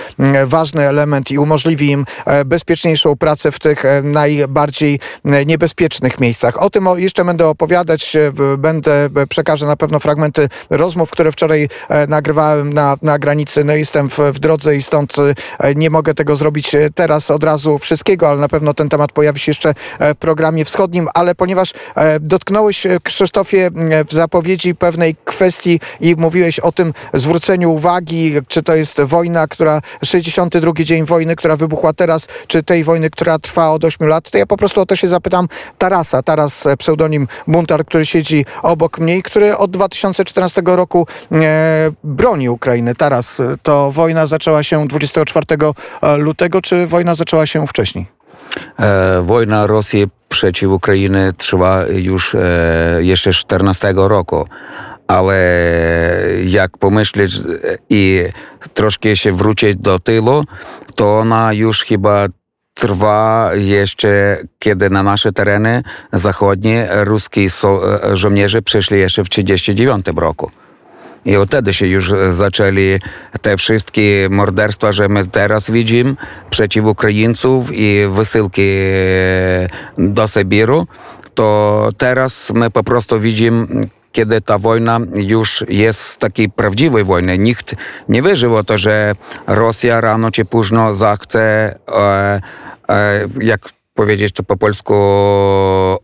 ważny 0.46 0.88
element 0.88 1.32
i 1.32 1.38
umożliwi 1.38 1.89
im 1.89 2.05
bezpieczniejszą 2.46 3.15
pracę 3.15 3.51
w 3.51 3.60
tych 3.60 3.84
najbardziej 4.03 5.00
niebezpiecznych 5.46 6.20
miejscach. 6.20 6.62
O 6.62 6.70
tym 6.70 6.88
jeszcze 6.96 7.25
będę 7.25 7.48
opowiadać, 7.48 8.17
będę, 8.58 9.10
przekażę 9.29 9.65
na 9.65 9.75
pewno 9.75 10.00
fragmenty 10.00 10.50
rozmów, 10.69 11.12
które 11.12 11.31
wczoraj 11.31 11.69
e, 11.89 12.07
nagrywałem 12.07 12.74
na, 12.74 12.98
na 13.01 13.19
granicy. 13.19 13.63
No 13.63 13.74
jestem 13.74 14.10
w, 14.10 14.17
w 14.17 14.39
drodze 14.39 14.75
i 14.75 14.84
stąd 14.84 15.13
e, 15.60 15.75
nie 15.75 15.89
mogę 15.89 16.13
tego 16.13 16.36
zrobić 16.36 16.75
e, 16.75 16.89
teraz 16.95 17.31
od 17.31 17.43
razu 17.43 17.79
wszystkiego, 17.79 18.29
ale 18.29 18.39
na 18.39 18.48
pewno 18.48 18.74
ten 18.74 18.89
temat 18.89 19.12
pojawi 19.12 19.39
się 19.39 19.50
jeszcze 19.50 19.74
w 20.00 20.15
programie 20.15 20.65
wschodnim, 20.65 21.07
ale 21.13 21.36
ponieważ 21.36 21.74
dotknąłeś 22.19 22.88
Krzysztofie 23.03 23.72
w 24.07 24.13
zapowiedzi 24.13 24.75
pewnej 24.75 25.15
kwestii 25.25 25.79
i 26.01 26.15
mówiłeś 26.15 26.60
o 26.60 26.72
tym 26.72 26.93
zwróceniu 27.13 27.72
uwagi, 27.72 28.36
czy 28.48 28.63
to 28.63 28.75
jest 28.75 29.01
wojna, 29.01 29.48
która 29.48 29.81
62 30.03 30.74
dzień 30.74 31.05
wojny, 31.05 31.36
która 31.36 31.55
wybuchła 31.55 31.93
teraz, 31.93 32.27
czy 32.48 32.63
tej 32.63 32.84
wojny, 32.84 33.10
która 33.10 33.39
trwa 33.39 33.72
od 33.72 33.84
8 33.84 34.07
lat, 34.07 34.31
to 34.31 34.38
ja 34.38 34.45
po 34.45 34.57
prostu 34.57 34.81
o 34.81 34.86
to 34.86 34.95
się 34.95 35.07
zapytam 35.07 35.48
Tarasa. 35.77 36.24
Taras, 36.24 36.63
pseudonim 36.79 37.27
Buntar, 37.48 37.86
który 37.86 38.05
siedzi 38.05 38.45
obok 38.63 39.00
mnie 39.00 39.04
i 39.09 39.24
który 39.24 39.57
od 39.57 39.71
2014 39.71 40.62
roku 40.65 41.07
e, 41.31 41.91
broni 42.03 42.50
Ukrainy. 42.50 42.95
Teraz 42.95 43.41
to 43.63 43.91
wojna 43.91 44.27
zaczęła 44.27 44.63
się 44.63 44.88
24 44.88 45.45
lutego, 46.17 46.62
czy 46.62 46.88
wojna 46.88 47.15
zaczęła 47.15 47.45
się 47.45 47.67
wcześniej? 47.67 48.15
E, 48.79 49.21
wojna 49.21 49.67
Rosji 49.67 50.07
przeciw 50.29 50.71
Ukrainy 50.71 51.33
trwa 51.38 51.85
już 51.88 52.35
e, 52.35 52.39
jeszcze 53.00 53.33
14 53.33 53.93
roku. 53.95 54.47
Ale 55.07 55.35
jak 56.45 56.77
pomyśleć 56.77 57.33
i 57.89 58.24
troszkę 58.74 59.15
się 59.15 59.31
wrócić 59.31 59.75
do 59.75 60.00
tyłu, 60.00 60.43
to 60.95 61.17
ona 61.19 61.53
już 61.53 61.83
chyba 61.83 62.27
trwa 62.75 63.51
jeszcze, 63.53 64.38
kiedy 64.60 64.89
na 64.89 65.03
nasze 65.03 65.32
tereny 65.32 65.84
zachodnie 66.13 66.88
ruskie 66.91 67.48
żołnierze 68.13 68.62
przyszli 68.62 69.00
jeszcze 69.00 69.24
w 69.24 69.29
1939 69.29 70.05
roku. 70.22 70.51
I 71.25 71.36
wtedy 71.48 71.74
się 71.74 71.88
już 71.88 72.13
zaczęli 72.32 73.00
te 73.41 73.58
wszystkie 73.58 74.27
morderstwa, 74.29 74.94
że 74.94 75.10
my 75.10 75.27
teraz 75.27 75.72
widzimy 75.72 76.15
przeciw 76.50 76.86
Ukraińców 76.86 77.70
i 77.72 78.01
wysyłki 78.12 78.70
do 79.98 80.27
Sybiru, 80.27 80.88
to 81.36 81.89
teraz 81.98 82.51
my 82.53 82.72
po 82.72 82.84
prostu 82.84 83.20
widzimy 83.20 83.67
kiedy 84.15 84.41
ta 84.41 84.60
wojna 84.60 85.00
już 85.15 85.63
jest 85.69 86.17
takiej 86.17 86.50
prawdziwej 86.50 87.03
wojny. 87.03 87.38
Nikt 87.38 87.75
nie 88.10 88.22
wierzył 88.22 88.55
o 88.55 88.63
to, 88.63 88.77
że 88.77 89.15
Rosja 89.48 90.01
rano 90.01 90.31
czy 90.31 90.45
późno 90.45 90.95
zachce 90.95 91.75
e, 91.88 92.41
E, 92.89 93.27
jak 93.41 93.69
powiedzieć 93.95 94.33
to 94.33 94.43
po 94.43 94.57
polsku, 94.57 94.93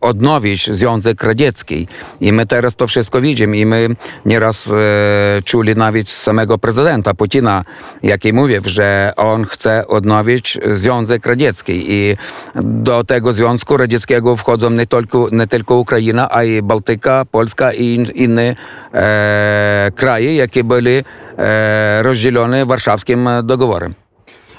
odnowić 0.00 0.70
Związek 0.70 1.22
Radziecki. 1.22 1.86
I 2.20 2.32
my 2.32 2.46
teraz 2.46 2.74
to 2.76 2.86
wszystko 2.86 3.20
widzimy. 3.20 3.58
I 3.58 3.66
my 3.66 3.88
nieraz 4.26 4.66
e, 4.66 5.42
czuli 5.44 5.76
nawet 5.76 6.08
samego 6.08 6.58
prezydenta 6.58 7.14
Putina, 7.14 7.64
jaki 8.02 8.32
mówił, 8.32 8.62
że 8.64 9.12
on 9.16 9.44
chce 9.44 9.86
odnowić 9.86 10.58
Związek 10.74 11.26
Radziecki. 11.26 11.84
I 11.92 12.16
do 12.62 13.04
tego 13.04 13.32
Związku 13.32 13.76
Radzieckiego 13.76 14.36
wchodzą 14.36 14.70
nie 14.70 14.86
tylko, 14.86 15.28
nie 15.32 15.46
tylko 15.46 15.76
Ukraina, 15.76 16.28
a 16.30 16.44
i 16.44 16.62
Bałtyka, 16.62 17.24
Polska 17.30 17.72
i 17.72 18.06
inne 18.14 18.56
e, 18.94 19.90
kraje, 19.94 20.36
jakie 20.36 20.64
były 20.64 21.04
e, 21.38 22.02
rozdzielone 22.02 22.66
warszawskim 22.66 23.28
dogoworem. 23.44 24.01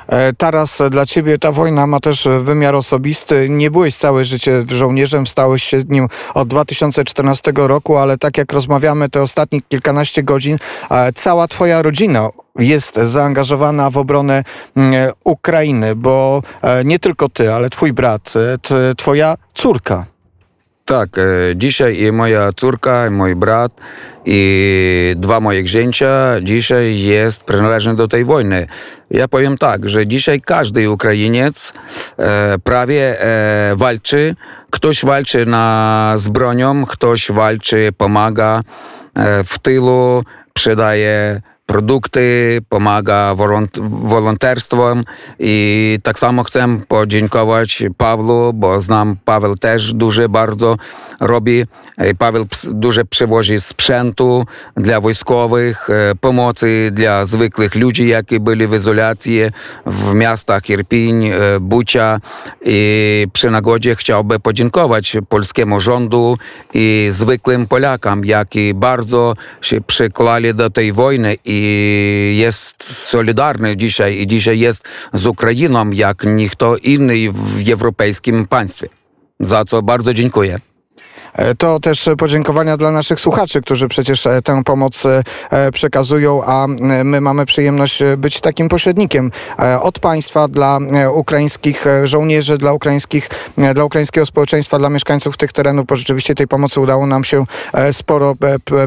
E, 0.08 0.34
teraz 0.34 0.82
dla 0.92 1.06
ciebie 1.06 1.40
ta 1.40 1.52
wojna 1.52 1.88
ma 1.88 2.00
też 2.00 2.28
wymiar 2.40 2.76
osobisty. 2.76 3.50
Nie 3.50 3.72
byłeś 3.72 3.96
całe 3.96 4.26
życie 4.26 4.66
żołnierzem, 4.68 5.28
stałeś 5.28 5.64
się 5.64 5.82
nim 5.90 6.08
od 6.34 6.48
2014 6.48 7.52
roku, 7.56 7.98
ale 7.98 8.18
tak 8.18 8.38
jak 8.38 8.54
rozmawiamy 8.54 9.10
te 9.10 9.22
ostatnie 9.22 9.62
kilkanaście 9.62 10.24
godzin, 10.24 10.58
e, 10.92 11.14
cała 11.14 11.48
twoja 11.48 11.82
rodzina 11.82 12.30
jest 12.60 12.96
zaangażowana 12.96 13.90
w 13.90 13.98
obronę 13.98 14.44
mm, 14.76 15.12
Ukrainy, 15.24 15.96
bo 15.96 16.42
e, 16.62 16.84
nie 16.86 17.00
tylko 17.00 17.30
ty, 17.30 17.54
ale 17.54 17.70
twój 17.70 17.94
brat, 17.94 18.34
twoja 18.98 19.38
córka 19.54 20.13
tak, 20.86 21.10
dzisiaj 21.56 22.02
i 22.02 22.12
moja 22.12 22.50
córka, 22.54 23.08
i 23.08 23.10
mój 23.10 23.36
brat, 23.36 23.72
i 24.26 25.14
dwa 25.18 25.40
moje 25.40 25.64
księcia 25.64 26.42
dzisiaj 26.42 27.00
jest 27.00 27.44
przynależny 27.44 27.96
do 27.96 28.08
tej 28.08 28.26
wojny. 28.26 28.68
Ja 29.12 29.28
powiem 29.28 29.58
tak, 29.58 29.90
że 29.90 30.08
dzisiaj 30.08 30.42
każdy 30.42 30.90
Ukrainiec 30.90 31.74
e, 32.18 32.56
prawie 32.64 33.22
e, 33.22 33.76
walczy. 33.76 34.36
Ktoś 34.70 35.06
walczy 35.06 35.46
na, 35.46 36.14
z 36.18 36.28
bronią, 36.28 36.86
ktoś 36.86 37.32
walczy, 37.32 37.90
pomaga. 37.98 38.62
e, 39.16 39.44
w 39.44 39.60
tylu, 39.60 40.24
przydaje 40.54 41.42
pomaga 42.70 43.36
wolont- 43.36 44.08
wolonterstwem 44.08 45.04
i 45.40 45.98
tak 46.04 46.20
samo 46.20 46.44
chcę 46.44 46.68
podziękować 46.88 47.84
Pawlu, 47.98 48.54
bo 48.54 48.82
znam 48.82 49.18
Paweł 49.26 49.58
też 49.58 49.94
dużo 49.94 50.30
bardzo 50.30 50.78
robi. 51.20 51.66
E, 51.98 52.16
Paweł 52.16 52.46
dużo 52.64 53.02
przywozi 53.10 53.62
sprzętu 53.62 54.46
dla 54.78 55.02
wojskowych, 55.02 55.90
e, 55.90 56.16
pomocy 56.16 56.90
dla 56.92 57.26
zwykłych 57.26 57.76
ludzi, 57.76 58.08
jakie 58.08 58.40
byli 58.40 58.68
w 58.68 58.74
izolacji 58.74 59.40
w 59.86 60.14
miastach 60.14 60.70
Irpiń, 60.70 61.26
e, 61.26 61.34
Bucia 61.60 62.20
i 62.66 63.28
przy 63.34 63.52
nagodzie 63.52 63.96
chciałbym 63.96 64.42
podziękować 64.42 65.18
polskiemu 65.30 65.80
rządu 65.80 66.38
i 66.74 67.08
zwykłym 67.12 67.68
Polakom, 67.68 68.26
jaki 68.26 68.74
bardzo 68.74 69.34
się 69.62 69.82
przyklali 69.82 70.54
do 70.54 70.70
tej 70.70 70.94
wojny 70.94 71.36
i 71.46 72.36
jest 72.40 72.84
solidarny 72.84 73.78
dzisiaj 73.78 74.18
i 74.18 74.28
dzisiaj 74.28 74.60
jest 74.60 74.84
z 75.14 75.26
Ukrainą 75.26 75.90
jak 75.90 76.24
nikt 76.24 76.60
inny 76.84 77.32
w 77.32 77.70
europejskim 77.70 78.48
państwie. 78.48 78.90
Za 79.40 79.66
co 79.66 79.82
bardzo 79.82 80.14
dziękuję. 80.14 80.73
E, 81.34 81.56
To 81.56 81.80
też 81.80 82.10
podziękowania 82.18 82.78
dla 82.78 82.92
naszych 82.92 83.20
słuchaczy, 83.20 83.62
którzy 83.62 83.88
przecież 83.88 84.26
e, 84.26 84.42
tę 84.42 84.64
pomoc 84.64 85.06
e, 85.06 85.72
przekazują, 85.72 86.44
a 86.44 86.68
my 87.04 87.22
mamy 87.22 87.46
przyjemność 87.46 88.04
być 88.18 88.42
takim 88.42 88.70
pośrednikiem 88.70 89.32
od 89.82 90.00
państwa 90.00 90.48
dla 90.48 90.80
ukraińskich 91.14 91.86
żołnierzy, 92.04 92.58
dla, 92.58 92.74
ukraińskich, 92.74 93.30
dla 93.74 93.84
ukraińskiego 93.84 94.26
społeczeństwa, 94.26 94.80
dla 94.80 94.90
mieszkańców 94.90 95.38
tych 95.38 95.54
terenów, 95.54 95.86
bo 95.86 95.96
rzeczywiście 95.96 96.36
tej 96.36 96.48
pomocy 96.48 96.80
udało 96.80 97.06
nam 97.06 97.24
się 97.24 97.46
sporo 97.92 98.36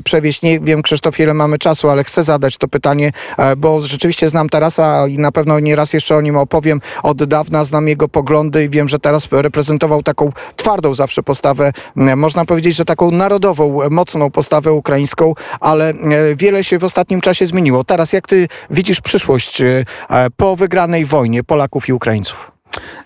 przewieźć. 0.05 0.43
Nie 0.43 0.61
wiem, 0.61 0.83
Krzysztof, 0.83 1.21
ile 1.21 1.35
mamy 1.35 1.59
czasu, 1.59 1.91
ale 1.91 2.05
chcę 2.05 2.25
zadać 2.25 2.59
to 2.59 2.69
pytanie, 2.69 3.13
bo 3.57 3.81
rzeczywiście 3.81 4.29
znam 4.29 4.49
Tarasa 4.49 5.07
i 5.09 5.19
na 5.19 5.33
pewno 5.33 5.61
nie 5.61 5.77
raz 5.77 5.93
jeszcze 5.93 6.17
o 6.17 6.21
nim 6.21 6.37
opowiem. 6.37 6.81
Od 7.03 7.25
dawna 7.25 7.65
znam 7.65 7.89
jego 7.89 8.09
poglądy 8.09 8.65
i 8.65 8.71
wiem, 8.71 8.89
że 8.89 8.99
teraz 8.99 9.29
reprezentował 9.33 10.03
taką 10.03 10.33
twardą 10.57 10.95
zawsze 10.95 11.23
postawę, 11.23 11.73
m, 11.97 12.19
można 12.37 12.47
powiedzieć, 12.47 12.77
że 12.77 12.85
taką 12.85 13.11
narodową, 13.11 13.91
mocną 13.91 14.31
postawę 14.31 14.73
ukraińską, 14.73 15.35
ale 15.61 15.91
e, 15.91 15.95
wiele 16.37 16.65
się 16.65 16.79
w 16.79 16.85
ostatnim 16.85 17.21
czasie 17.21 17.47
zmieniło. 17.47 17.85
Teraz 17.85 18.13
jak 18.13 18.29
ty 18.29 18.49
widzisz 18.71 19.01
przyszłość 19.01 19.61
e, 19.61 19.85
e, 20.11 20.31
po 20.37 20.57
wygranej 20.57 21.05
wojnie 21.05 21.45
Polaków 21.45 21.89
i 21.89 21.93
Ukraińców? 21.93 22.56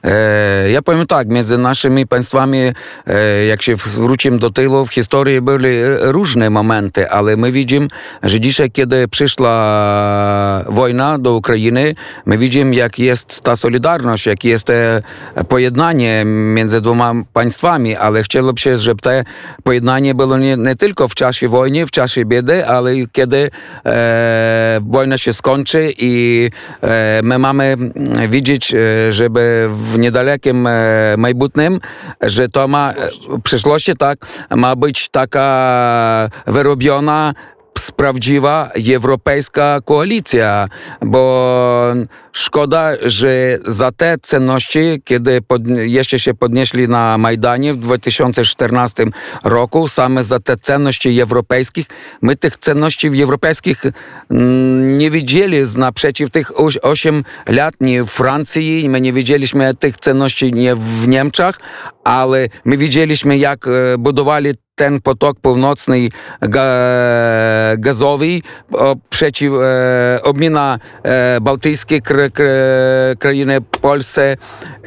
E, 0.05 0.71
Ja 0.71 0.81
tak, 1.09 1.29
między 1.29 1.59
naszymi 1.59 2.07
państwami, 2.07 2.59
e, 2.59 3.45
jak 3.47 3.63
się 3.63 3.77
wrócimy 3.77 4.39
do 4.39 4.51
tyłu, 4.51 4.87
w 4.87 4.95
historii 4.95 5.41
były 5.41 5.97
różne 6.01 6.51
momenty, 6.51 7.11
ale 7.11 7.37
my 7.37 7.53
widzimy, 7.53 7.89
że 8.23 8.41
dzisiaj, 8.41 8.71
kiedy 8.71 9.09
przyszła 9.09 9.55
wojna 10.69 11.19
do 11.19 11.35
Ukrainy, 11.35 11.95
my 12.27 12.39
widzimy, 12.39 12.77
jak 12.77 12.99
jest 12.99 13.41
ta 13.41 13.57
solidarność, 13.57 14.27
jak 14.27 14.45
jest 14.45 14.65
te 14.65 15.03
pojednanie 15.49 16.23
między 16.25 16.81
dwoma 16.81 17.13
państwami, 17.33 17.97
ale 17.97 18.23
chciałbym 18.23 18.57
się, 18.57 18.79
żeby 18.79 19.01
te 19.01 19.25
pojednanie 19.65 20.15
było 20.15 20.39
nie, 20.39 20.77
tylko 20.79 21.09
w 21.09 21.15
czasie 21.15 21.49
wojny, 21.49 21.87
w 21.87 21.91
czasie 21.91 22.25
biedy, 22.25 22.67
ale 22.67 22.95
kiedy 23.13 23.51
e, 23.87 24.81
wojna 24.83 25.19
się 25.19 25.33
skończy 25.33 25.93
i 25.99 26.51
e, 26.83 27.21
my 27.23 27.39
mamy 27.39 27.77
widzieć, 28.29 28.75
e, 28.75 29.13
żeby 29.13 29.70
w 29.75 29.99
niedalekim 29.99 30.67
e, 30.67 30.71
majbutnym, 31.19 31.81
że 32.21 32.49
to 32.49 32.69
ma 32.69 32.93
e, 32.93 33.09
w 33.39 33.43
przyszłości 33.43 33.97
tak, 33.97 34.19
ma 34.51 34.77
być 34.77 35.09
taka 35.09 36.29
wyrobiona, 36.47 37.35
prawdziwa 37.97 38.71
europejska 38.95 39.81
koalicja, 39.85 40.69
bo 41.03 41.95
szkoda, 42.33 42.91
że 43.03 43.59
za 43.67 43.93
te 43.93 44.17
cenności, 44.23 45.03
kiedy 45.05 45.43
pod, 45.43 45.63
jeszcze 45.67 46.19
się 46.19 46.35
podnieśli 46.35 46.89
na 46.89 47.19
Majdanie 47.19 47.75
w 47.75 47.77
2014 47.77 49.05
roku, 49.45 49.89
same 49.89 50.25
za 50.25 50.41
te 50.41 50.57
cenności 50.57 51.21
europejskich, 51.21 51.87
my 52.23 52.37
tych 52.37 52.57
cenności 52.57 53.23
europejskich 53.23 53.83
mm, 54.31 54.99
nie 54.99 55.11
widzieli. 55.11 55.57
Naprzeciw 55.77 56.31
tych 56.31 56.61
8 56.83 57.25
lat 57.47 57.75
nie 57.81 58.05
w 58.05 58.11
Francji, 58.11 58.89
my 58.89 59.01
nie 59.01 59.13
widzieliśmy 59.13 59.75
tych 59.75 59.97
cenności 59.97 60.53
nie 60.53 60.77
w 60.77 61.09
Niemczech, 61.09 61.59
ale 62.05 62.49
my 62.65 62.77
widzieliśmy 62.77 63.39
jak 63.39 63.67
e, 63.67 63.99
budowali 63.99 64.55
ten 64.75 65.01
potok 65.01 65.41
północny 65.41 66.09
ga, 66.41 66.67
gazowy 67.79 68.41
przeciw 69.11 69.53
e, 69.53 70.23
obmina 70.23 70.79
e, 71.03 71.41
bałtyckie 71.41 72.01
kr, 72.01 72.20
країни 73.19 73.61
Польщі. 73.81 74.37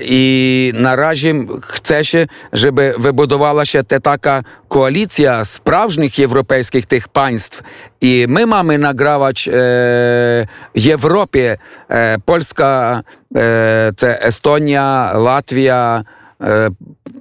І 0.02 0.72
наразі 0.76 1.48
хоче, 1.62 2.28
щоб 2.54 2.76
вибудувала 2.76 3.66
ще 3.66 3.84
те 3.84 4.00
така 4.00 4.44
коаліція 4.68 5.46
справжніх 5.46 6.20
європейських 6.20 6.86
тих 6.86 7.08
панств. 7.08 7.64
І 8.00 8.28
ми 8.28 8.46
маємо 8.46 8.78
награвач 8.78 9.48
е, 9.48 10.48
Європі, 10.76 11.58
е, 11.92 12.18
Польська, 12.26 13.02
е, 13.38 13.92
це 13.98 14.20
Естонія, 14.24 15.14
Латвія. 15.14 16.04
Е, 16.44 16.70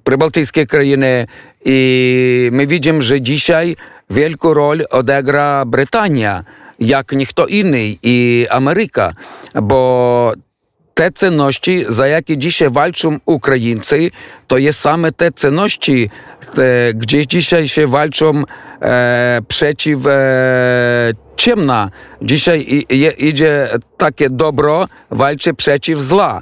прибалтійські 0.02 0.66
країни, 0.66 1.26
і 1.64 2.50
ми 2.52 2.66
бачимо, 2.66 3.02
що 3.02 3.18
дійсно 3.18 3.74
велику 4.08 4.54
роль 4.54 4.82
одегра 4.90 5.64
Британія. 5.64 6.44
jak 6.81 7.11
ніхто 7.11 7.45
inny 7.45 7.97
i 8.03 8.47
Ameryka, 8.49 9.13
bo 9.61 10.33
te 10.93 11.11
cenności, 11.11 11.85
za 11.89 12.07
jakie 12.07 12.37
dzisiaj 12.37 12.69
walczą 12.71 13.19
Ukraińcy, 13.25 14.11
to 14.47 14.57
jest 14.57 14.79
same 14.79 15.11
te 15.11 15.31
cenności, 15.31 16.09
te, 16.55 16.93
gdzie 16.93 17.27
dzisiaj 17.27 17.67
się 17.67 17.87
walczą 17.87 18.43
e, 18.81 19.39
przeciw 19.47 20.05
e, 20.05 21.11
ciemna. 21.35 21.89
Dzisiaj 22.21 22.59
i, 22.59 22.95
i, 22.95 23.27
idzie 23.27 23.69
takie 23.97 24.29
dobro, 24.29 24.87
walczy 25.11 25.53
przeciw 25.53 26.01
zła. 26.01 26.41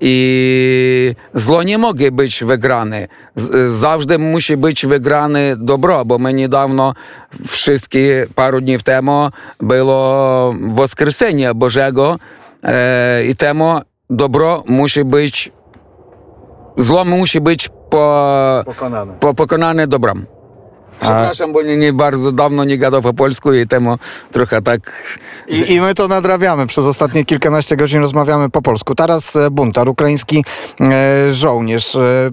I 0.00 1.14
zło 1.34 1.62
nie 1.62 1.78
może 1.78 2.10
być 2.12 2.44
wygrane. 2.44 3.08
Z- 3.36 3.80
Zawsze 3.80 4.18
musi 4.18 4.56
być 4.56 4.86
wygrane 4.86 5.56
dobro, 5.56 6.04
bo 6.04 6.18
my 6.18 6.34
niedawno, 6.34 6.94
wszystkie 7.48 8.26
paru 8.34 8.60
dni 8.60 8.78
temu, 8.78 9.28
było 9.60 10.54
Woskresenie 10.68 11.54
Bożego 11.54 12.16
e, 12.62 13.24
i 13.24 13.36
temu 13.36 13.80
dobro 14.10 14.64
musi 14.66 15.04
być, 15.04 15.52
zło 16.76 17.04
musi 17.04 17.40
być 17.40 17.68
po, 17.90 18.62
Pokonany. 18.66 19.12
po, 19.20 19.34
pokonane 19.34 19.86
dobrem. 19.86 20.26
Przepraszam, 21.00 21.52
bo 21.52 21.62
nie, 21.62 21.76
nie 21.76 21.92
bardzo 21.92 22.32
dawno 22.32 22.64
nie 22.64 22.78
gadał 22.78 23.02
po 23.02 23.14
polsku 23.14 23.52
i 23.52 23.66
temu 23.66 23.98
trochę 24.32 24.62
tak 24.62 24.80
I, 25.48 25.72
I 25.72 25.80
my 25.80 25.94
to 25.94 26.08
nadrabiamy. 26.08 26.66
Przez 26.66 26.86
ostatnie 26.86 27.24
kilkanaście 27.24 27.76
godzin 27.76 28.00
rozmawiamy 28.00 28.50
po 28.50 28.62
polsku. 28.62 28.94
Taras 28.94 29.36
e, 29.36 29.50
Buntar, 29.50 29.88
ukraiński 29.88 30.44
e, 30.80 31.34
żołnierz. 31.34 31.96
E, 31.96 32.30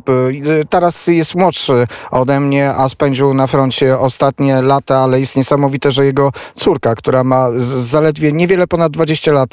Taras 0.70 1.08
jest 1.08 1.36
młodszy 1.36 1.88
ode 2.12 2.40
mnie, 2.40 2.70
a 2.70 2.90
spędził 2.90 3.34
na 3.34 3.48
froncie 3.48 4.00
ostatnie 4.00 4.62
lata, 4.62 4.98
ale 4.98 5.20
jest 5.20 5.36
niesamowite, 5.36 5.92
że 5.92 6.06
jego 6.06 6.32
córka, 6.56 6.96
która 6.96 7.24
ma 7.24 7.48
zaledwie 7.80 8.32
niewiele 8.32 8.68
ponad 8.68 8.92
20 8.92 9.32
lat, 9.32 9.50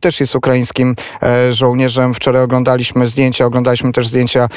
też 0.00 0.20
jest 0.20 0.36
ukraińskim 0.36 0.96
żołnierzem. 1.50 2.14
Wczoraj 2.14 2.42
oglądaliśmy 2.42 3.06
zdjęcia, 3.06 3.44
oglądaliśmy 3.44 3.92
też 3.92 4.08
zdjęcia 4.08 4.48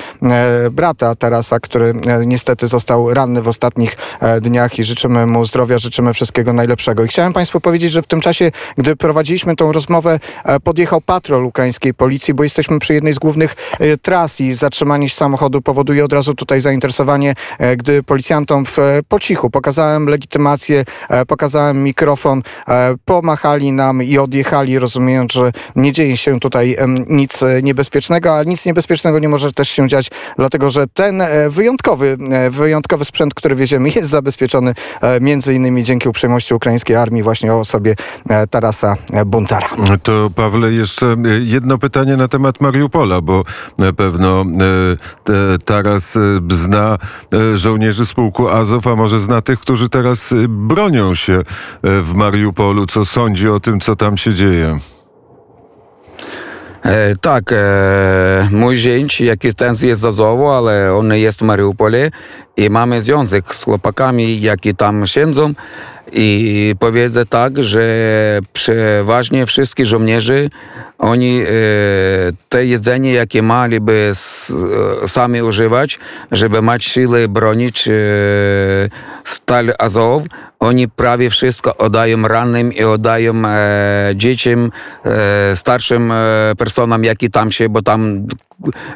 brata 0.71 1.15
Tarasa, 1.15 1.59
który 1.59 1.93
niestety 2.25 2.67
został 2.67 3.13
ranny 3.13 3.41
w 3.41 3.47
ostatnich 3.47 3.96
dniach 4.41 4.79
i 4.79 4.83
życzymy 4.83 5.25
mu 5.25 5.45
zdrowia, 5.45 5.79
życzymy 5.79 6.13
wszystkiego 6.13 6.53
najlepszego. 6.53 7.03
I 7.03 7.07
chciałem 7.07 7.33
Państwu 7.33 7.61
powiedzieć, 7.61 7.91
że 7.91 8.01
w 8.01 8.07
tym 8.07 8.21
czasie, 8.21 8.51
gdy 8.77 8.95
prowadziliśmy 8.95 9.55
tą 9.55 9.71
rozmowę, 9.71 10.19
e, 10.43 10.59
podjechał 10.59 11.01
patrol 11.01 11.45
ukraińskiej 11.45 11.93
policji, 11.93 12.33
bo 12.33 12.43
jesteśmy 12.43 12.79
przy 12.79 12.93
jednej 12.93 13.13
z 13.13 13.19
głównych 13.19 13.55
e, 13.79 13.97
tras 13.97 14.41
i 14.41 14.53
zatrzymanie 14.53 15.09
samochodu 15.09 15.61
powoduje 15.61 16.05
od 16.05 16.13
razu 16.13 16.33
tutaj 16.33 16.61
zainteresowanie, 16.61 17.33
e, 17.59 17.75
gdy 17.77 18.03
policjantom 18.03 18.65
w, 18.65 18.79
e, 18.79 18.99
po 19.09 19.19
cichu 19.19 19.49
pokazałem 19.49 20.05
legitymację, 20.05 20.85
e, 21.09 21.25
pokazałem 21.25 21.83
mikrofon, 21.83 22.43
e, 22.67 22.95
pomachali 23.05 23.71
nam 23.71 24.03
i 24.03 24.17
odjechali, 24.17 24.79
rozumiejąc, 24.79 25.33
że 25.33 25.51
nie 25.75 25.91
dzieje 25.91 26.17
się 26.17 26.39
tutaj 26.39 26.77
nic 27.07 27.43
e, 27.43 27.61
niebezpiecznego, 27.61 28.33
ale 28.33 28.45
nic 28.45 28.65
niebezpiecznego 28.65 29.19
nie 29.19 29.29
może 29.29 29.53
też 29.53 29.69
się 29.69 29.87
dziać, 29.87 30.11
dlatego 30.37 30.69
że 30.69 30.87
ten 30.87 31.21
e, 31.21 31.49
wyjątkowy, 31.49 32.17
e, 32.31 32.49
wyjątkowy 32.49 33.05
sprzęt, 33.05 33.33
który 33.33 33.55
wieziemy, 33.55 33.86
jest 33.95 34.09
zabezpieczony 34.09 34.73
e, 35.01 35.19
między 35.21 35.53
innymi 35.53 35.83
dzięki 35.83 36.09
uprzejmości 36.09 36.53
ukraińskiej 36.53 36.95
armii 36.95 37.23
właśnie 37.23 37.53
o 37.53 37.59
osobie 37.59 37.95
e, 38.29 38.47
Tarasa 38.47 38.95
Buntara. 39.25 39.67
To 40.03 40.29
Pawle, 40.35 40.71
jeszcze 40.71 41.05
e, 41.05 41.15
jedno 41.39 41.77
pytanie 41.77 42.17
na 42.17 42.27
temat 42.27 42.61
Mariupola, 42.61 43.21
bo 43.21 43.43
na 43.77 43.93
pewno 43.93 44.41
e, 44.41 45.57
Taras 45.65 46.15
e, 46.15 46.19
zna 46.51 46.97
e, 47.33 47.57
żołnierzy 47.57 48.05
z 48.05 48.13
pułku 48.13 48.49
Azow, 48.49 48.87
a 48.87 48.95
może 48.95 49.19
zna 49.19 49.41
tych, 49.41 49.59
którzy 49.59 49.89
teraz 49.89 50.31
e, 50.31 50.35
bronią 50.47 51.15
się 51.15 51.33
e, 51.33 51.43
w 51.81 52.13
Mariupolu. 52.13 52.85
Co 52.85 53.05
sądzi 53.05 53.49
o 53.49 53.59
tym, 53.59 53.79
co 53.79 53.95
tam 53.95 54.17
się 54.17 54.33
dzieje? 54.33 54.79
E, 56.83 57.15
tak, 57.21 57.51
e, 57.51 58.49
mój 58.51 58.77
zięć, 58.77 59.21
jaki 59.21 59.53
ten 59.53 59.75
jest 59.81 60.01
z 60.01 60.05
Azowu, 60.05 60.47
ale 60.47 60.93
on 60.93 61.13
jest 61.13 61.39
w 61.39 61.41
Mariupole 61.41 62.11
i 62.57 62.69
mamy 62.69 63.01
związek 63.01 63.55
z 63.55 63.63
chłopakami, 63.63 64.41
jaki 64.41 64.75
tam 64.75 65.07
siedzą 65.07 65.53
i 66.11 66.75
powiedzę 66.79 67.25
tak, 67.25 67.63
że 67.63 67.85
przeważnie 68.53 69.45
wszystkie 69.45 69.85
żołnierze, 69.85 70.49
oni 70.97 71.41
e, 71.41 71.45
te 72.49 72.65
jedzenie, 72.65 73.13
jakie 73.13 73.41
mieliby 73.41 74.11
e, 75.03 75.07
sami 75.07 75.41
używać, 75.41 75.99
żeby 76.31 76.61
mieć 76.61 76.85
siłę 76.85 77.27
bronić 77.27 77.87
e, 77.87 77.91
stal 79.23 79.73
Azow, 79.79 80.23
oni 80.59 80.87
prawie 80.87 81.29
wszystko 81.29 81.77
oddają 81.77 82.27
rannym 82.27 82.73
i 82.73 82.83
oddają 82.83 83.33
e, 83.45 84.11
dzieciom, 84.15 84.71
e, 85.05 85.55
starszym 85.55 86.11
e, 86.11 86.53
personom, 86.57 87.03
jakie 87.03 87.29
tam 87.29 87.51
się, 87.51 87.69
bo 87.69 87.81
tam 87.81 88.27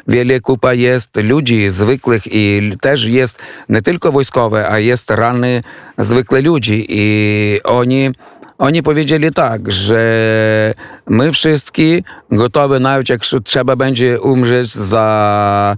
wiele 0.08 0.40
kupa 0.40 0.74
jest 0.74 1.16
ludzi 1.16 1.70
zwykłych 1.70 2.22
i 2.26 2.72
też 2.80 3.04
jest 3.04 3.38
nie 3.68 3.82
tylko 3.82 4.12
wojskowe, 4.12 4.70
a 4.70 4.78
jest 4.78 5.10
rany 5.10 5.62
zwykle 5.98 6.40
ludzi 6.40 6.86
i 6.88 7.60
oni 7.64 8.10
oni 8.58 8.82
powiedzieli 8.82 9.32
tak, 9.32 9.72
że 9.72 10.74
my 11.06 11.32
wszyscy 11.32 12.02
gotowi, 12.30 12.80
nawet 12.80 13.08
jak 13.08 13.20
trzeba 13.44 13.76
będzie 13.76 14.20
umrzeć 14.20 14.72
za... 14.72 15.76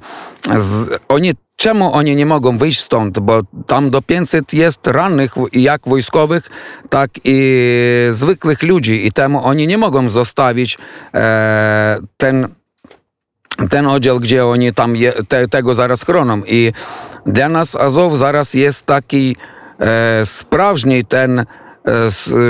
Oni 1.09 1.35
Czemu 1.57 1.95
oni 1.95 2.17
nie 2.17 2.27
mogą 2.27 2.59
wyjść 2.59 2.81
stąd? 2.81 3.19
Bo 3.19 3.41
tam 3.67 3.91
do 3.91 4.03
500 4.03 4.55
jest 4.55 4.87
rannych, 4.87 5.35
jak 5.53 5.83
wojskowych, 5.87 6.51
tak 6.91 7.11
i 7.25 7.57
zwykłych 8.11 8.63
ludzi, 8.63 9.07
i 9.07 9.13
temu 9.13 9.45
oni 9.45 9.67
nie 9.67 9.79
mogą 9.79 10.11
zostawić 10.11 10.79
e, 11.15 11.99
ten, 12.17 12.49
ten 13.71 13.87
oddział, 13.87 14.21
gdzie 14.21 14.47
oni 14.47 14.75
tam 14.75 14.97
je, 14.97 15.13
te, 15.13 15.49
tego 15.49 15.75
zaraz 15.75 16.03
chronią. 16.03 16.43
I 16.47 16.73
dla 17.27 17.49
nas 17.49 17.77
Azow 17.77 18.19
zaraz 18.19 18.55
jest 18.55 18.87
taki 18.87 19.37
e, 19.81 20.27
ten 21.05 21.39
e, 21.39 21.45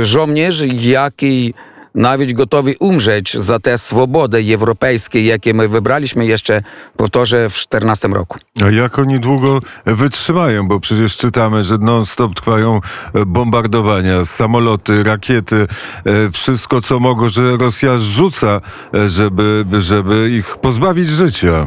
żołnierz, 0.03 0.63
jaki 0.67 1.55
nawet 1.95 2.33
gotowi 2.33 2.77
umrzeć 2.81 3.37
za 3.37 3.59
te 3.59 3.79
swobody 3.79 4.45
europejskie, 4.55 5.25
jakie 5.25 5.55
my 5.55 5.69
wybraliśmy 5.69 6.27
jeszcze, 6.27 6.63
powtórzę, 6.97 7.51
w 7.51 7.55
14 7.55 8.09
roku. 8.09 8.39
A 8.65 8.71
jak 8.71 8.99
oni 8.99 9.21
długo 9.21 9.61
wytrzymają? 9.87 10.69
Bo 10.69 10.81
przecież 10.81 11.17
czytamy, 11.17 11.63
że 11.63 11.79
non-stop 11.79 12.35
trwają 12.35 12.81
e, 13.15 13.27
bombardowania, 13.27 14.25
samoloty, 14.25 15.03
rakiety, 15.03 15.67
e, 16.05 16.31
wszystko 16.31 16.81
co 16.81 17.01
mogło, 17.01 17.29
że 17.29 17.57
Rosja 17.57 17.99
rzuca, 17.99 18.61
e, 18.95 19.09
żeby, 19.09 19.65
żeby 19.79 20.31
ich 20.31 20.57
pozbawić 20.57 21.09
życia. 21.09 21.67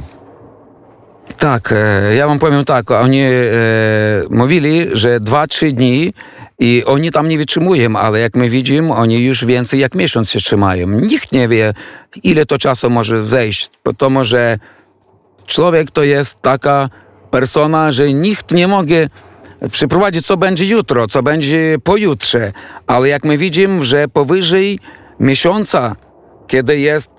Tak, 1.37 1.73
ja 2.15 2.27
wam 2.27 2.39
powiem 2.39 2.65
tak, 2.65 2.91
oni 2.91 3.21
e, 3.21 3.31
mówili, 4.29 4.85
że 4.93 5.19
2-3 5.19 5.71
dni 5.71 6.13
i 6.59 6.83
oni 6.85 7.11
tam 7.11 7.29
nie 7.29 7.37
wytrzymują, 7.37 7.95
ale 7.95 8.19
jak 8.19 8.35
my 8.35 8.49
widzimy, 8.49 8.93
oni 8.93 9.23
już 9.23 9.45
więcej 9.45 9.79
jak 9.79 9.95
miesiąc 9.95 10.31
się 10.31 10.39
trzymają. 10.39 10.87
Nikt 10.87 11.31
nie 11.31 11.47
wie, 11.47 11.73
ile 12.23 12.45
to 12.45 12.57
czasu 12.57 12.89
może 12.89 13.25
zejść. 13.25 13.69
To 13.97 14.09
może 14.09 14.59
człowiek 15.45 15.91
to 15.91 16.03
jest 16.03 16.41
taka 16.41 16.89
persona, 17.31 17.91
że 17.91 18.13
nikt 18.13 18.51
nie 18.51 18.67
może 18.67 19.09
przeprowadzić, 19.71 20.25
co 20.25 20.37
będzie 20.37 20.65
jutro, 20.65 21.07
co 21.07 21.23
będzie 21.23 21.77
pojutrze. 21.83 22.53
Ale 22.87 23.07
jak 23.07 23.23
my 23.23 23.37
widzimy, 23.37 23.85
że 23.85 24.07
powyżej 24.07 24.79
miesiąca, 25.19 25.95
kiedy 26.47 26.79
jest 26.79 27.09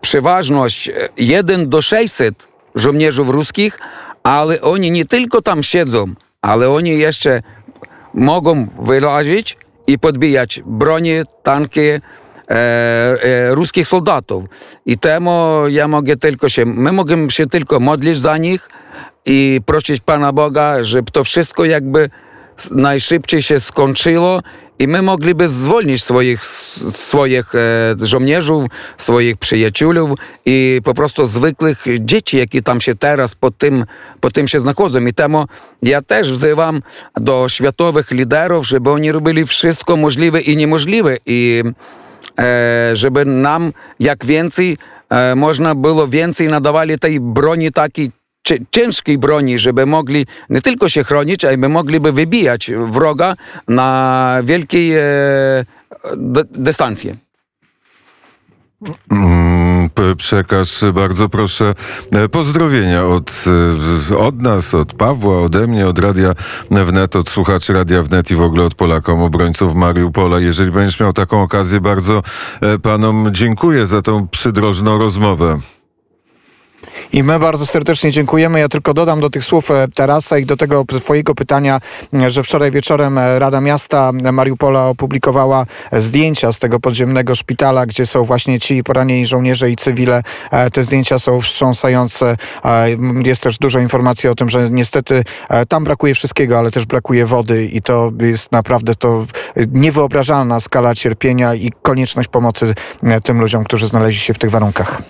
przeważność 0.00 0.90
1 1.16 1.68
do 1.68 1.82
600 1.82 2.48
żołnierzy 2.74 3.22
ruskich, 3.22 3.78
ale 4.22 4.60
oni 4.60 4.90
nie 4.90 5.04
tylko 5.04 5.42
tam 5.42 5.62
siedzą, 5.62 6.14
ale 6.42 6.70
oni 6.70 6.98
jeszcze 6.98 7.42
mogą 8.14 8.66
wyrazić 8.82 9.56
i 9.86 9.98
podbijać 9.98 10.62
broni, 10.66 11.12
tanki 11.42 11.80
e, 11.80 12.00
e, 12.50 13.54
ruskich 13.54 13.88
soldatów. 13.88 14.44
I 14.86 14.98
temu 14.98 15.62
ja 15.68 15.88
mogę 15.88 16.16
tylko 16.16 16.48
się, 16.48 16.66
my 16.66 16.92
możemy 16.92 17.30
się 17.30 17.46
tylko 17.46 17.80
modlić 17.80 18.18
za 18.18 18.36
nich 18.36 18.68
i 19.26 19.60
prosić 19.66 20.00
Pana 20.00 20.32
Boga, 20.32 20.84
żeby 20.84 21.10
to 21.10 21.24
wszystko 21.24 21.64
jakby 21.64 22.10
najszybciej 22.70 23.42
się 23.42 23.60
skończyło 23.60 24.40
i 24.78 24.88
my 24.88 25.02
mogliby 25.02 25.48
zwolnić 25.48 26.04
swoich, 26.04 26.44
swoich 26.94 27.54
e, 27.54 28.06
żołnierzy, 28.06 28.52
swoich 28.98 29.36
przyjaciół 29.36 29.92
i 30.46 30.80
po 30.84 30.94
prostu 30.94 31.28
zwykłych 31.28 31.84
dzieci, 32.00 32.36
jakie 32.36 32.62
tam 32.62 32.80
się 32.80 32.94
teraz 32.94 33.34
po 33.34 33.50
tym, 33.50 33.84
po 34.20 34.30
tym 34.30 34.48
się 34.48 34.60
znachodzą. 34.60 35.06
I 35.06 35.14
temu 35.14 35.44
ja 35.82 36.02
też 36.02 36.32
wzywam 36.32 36.82
do 37.16 37.48
światowych 37.48 38.10
liderów, 38.10 38.66
żeby 38.66 38.90
oni 38.90 39.12
robili 39.12 39.46
wszystko 39.46 39.96
możliwe 39.96 40.40
i 40.40 40.56
niemożliwe 40.56 41.16
i 41.26 41.62
e, 42.38 42.90
żeby 42.96 43.24
nam 43.24 43.72
jak 44.00 44.26
więcej 44.26 44.78
e, 45.10 45.34
można 45.34 45.74
było 45.74 46.08
więcej 46.08 46.48
nadawali 46.48 46.98
tej 46.98 47.20
broni 47.20 47.72
takiej 47.72 48.10
ciężkiej 48.70 49.18
broni, 49.18 49.58
żeby 49.58 49.86
mogli 49.86 50.26
nie 50.50 50.60
tylko 50.60 50.88
się 50.88 51.04
chronić, 51.04 51.44
ale 51.44 51.56
mogliby 51.56 52.12
wybijać 52.12 52.70
wroga 52.90 53.34
na 53.68 54.38
wielkiej 54.44 54.92
e, 54.96 55.02
dystancje. 56.50 57.16
Mm, 59.10 59.90
przekaż 60.16 60.84
bardzo 60.94 61.28
proszę 61.28 61.74
e, 62.12 62.28
pozdrowienia 62.28 63.06
od, 63.06 63.44
e, 64.10 64.18
od 64.18 64.42
nas, 64.42 64.74
od 64.74 64.94
Pawła, 64.94 65.38
ode 65.38 65.66
mnie, 65.66 65.86
od 65.86 65.98
Radia 65.98 66.34
Wnet, 66.70 67.16
od 67.16 67.30
słuchaczy 67.30 67.72
Radia 67.72 68.02
Wnet 68.02 68.30
i 68.30 68.34
w 68.34 68.42
ogóle 68.42 68.64
od 68.64 68.74
Polakom, 68.74 69.22
obrońców 69.22 69.74
Mariupola. 69.74 70.40
Jeżeli 70.40 70.70
będziesz 70.70 71.00
miał 71.00 71.12
taką 71.12 71.42
okazję, 71.42 71.80
bardzo 71.80 72.22
panom 72.82 73.28
dziękuję 73.32 73.86
za 73.86 74.02
tą 74.02 74.28
przydrożną 74.28 74.98
rozmowę. 74.98 75.58
I 77.12 77.22
my 77.22 77.38
bardzo 77.38 77.66
serdecznie 77.66 78.12
dziękujemy. 78.12 78.60
Ja 78.60 78.68
tylko 78.68 78.94
dodam 78.94 79.20
do 79.20 79.30
tych 79.30 79.44
słów 79.44 79.68
Tarasa 79.94 80.38
i 80.38 80.46
do 80.46 80.56
tego 80.56 80.84
twojego 80.84 81.34
pytania, 81.34 81.80
że 82.28 82.42
wczoraj 82.42 82.70
wieczorem 82.70 83.18
Rada 83.38 83.60
Miasta 83.60 84.12
Mariupola 84.32 84.88
opublikowała 84.88 85.66
zdjęcia 85.92 86.52
z 86.52 86.58
tego 86.58 86.80
podziemnego 86.80 87.34
szpitala, 87.34 87.86
gdzie 87.86 88.06
są 88.06 88.24
właśnie 88.24 88.60
ci 88.60 88.84
poranieni 88.84 89.26
żołnierze 89.26 89.70
i 89.70 89.76
cywile. 89.76 90.22
Te 90.72 90.84
zdjęcia 90.84 91.18
są 91.18 91.40
wstrząsające. 91.40 92.36
Jest 93.24 93.42
też 93.42 93.58
dużo 93.58 93.80
informacji 93.80 94.28
o 94.28 94.34
tym, 94.34 94.50
że 94.50 94.70
niestety 94.70 95.24
tam 95.68 95.84
brakuje 95.84 96.14
wszystkiego, 96.14 96.58
ale 96.58 96.70
też 96.70 96.86
brakuje 96.86 97.26
wody 97.26 97.64
i 97.66 97.82
to 97.82 98.12
jest 98.20 98.52
naprawdę 98.52 98.94
to 98.94 99.26
niewyobrażalna 99.72 100.60
skala 100.60 100.94
cierpienia 100.94 101.54
i 101.54 101.72
konieczność 101.82 102.28
pomocy 102.28 102.74
tym 103.24 103.40
ludziom, 103.40 103.64
którzy 103.64 103.88
znaleźli 103.88 104.20
się 104.20 104.34
w 104.34 104.38
tych 104.38 104.50
warunkach. 104.50 105.02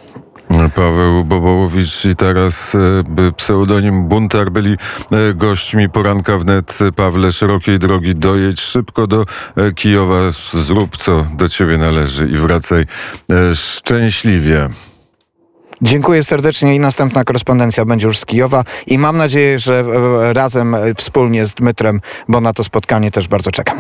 Paweł 0.71 1.25
Bobołowicz 1.25 2.05
i 2.05 2.17
teraz 2.17 2.75
e, 2.75 3.33
pseudonim 3.33 4.09
Buntar 4.09 4.51
byli 4.51 4.73
e, 4.73 5.35
gośćmi 5.35 5.89
poranka 5.89 6.39
wnet. 6.39 6.79
Pawle, 6.97 7.33
szerokiej 7.33 7.79
drogi 7.79 8.15
dojedź 8.15 8.61
szybko 8.61 9.07
do 9.07 9.25
e, 9.57 9.73
Kijowa, 9.73 10.31
zrób 10.53 10.97
co 10.97 11.27
do 11.37 11.49
ciebie 11.49 11.79
należy 11.79 12.29
i 12.29 12.37
wracaj 12.37 12.85
szczęśliwie. 13.55 14.69
Dziękuję 15.83 16.25
serdecznie 16.25 16.75
i 16.77 16.81
następna 16.81 17.25
korespondencja 17.25 17.85
będzie 17.85 18.07
już 18.07 18.19
z 18.19 18.27
Kijowa 18.27 18.65
i 18.87 18.99
mam 18.99 19.17
nadzieję, 19.17 19.59
że 19.59 19.85
razem 20.33 20.77
wspólnie 20.97 21.47
z 21.47 21.55
Dmytrem, 21.55 22.01
bo 22.29 22.41
na 22.41 22.53
to 22.53 22.65
spotkanie 22.65 23.11
też 23.11 23.29
bardzo 23.29 23.51
czekam. 23.51 23.79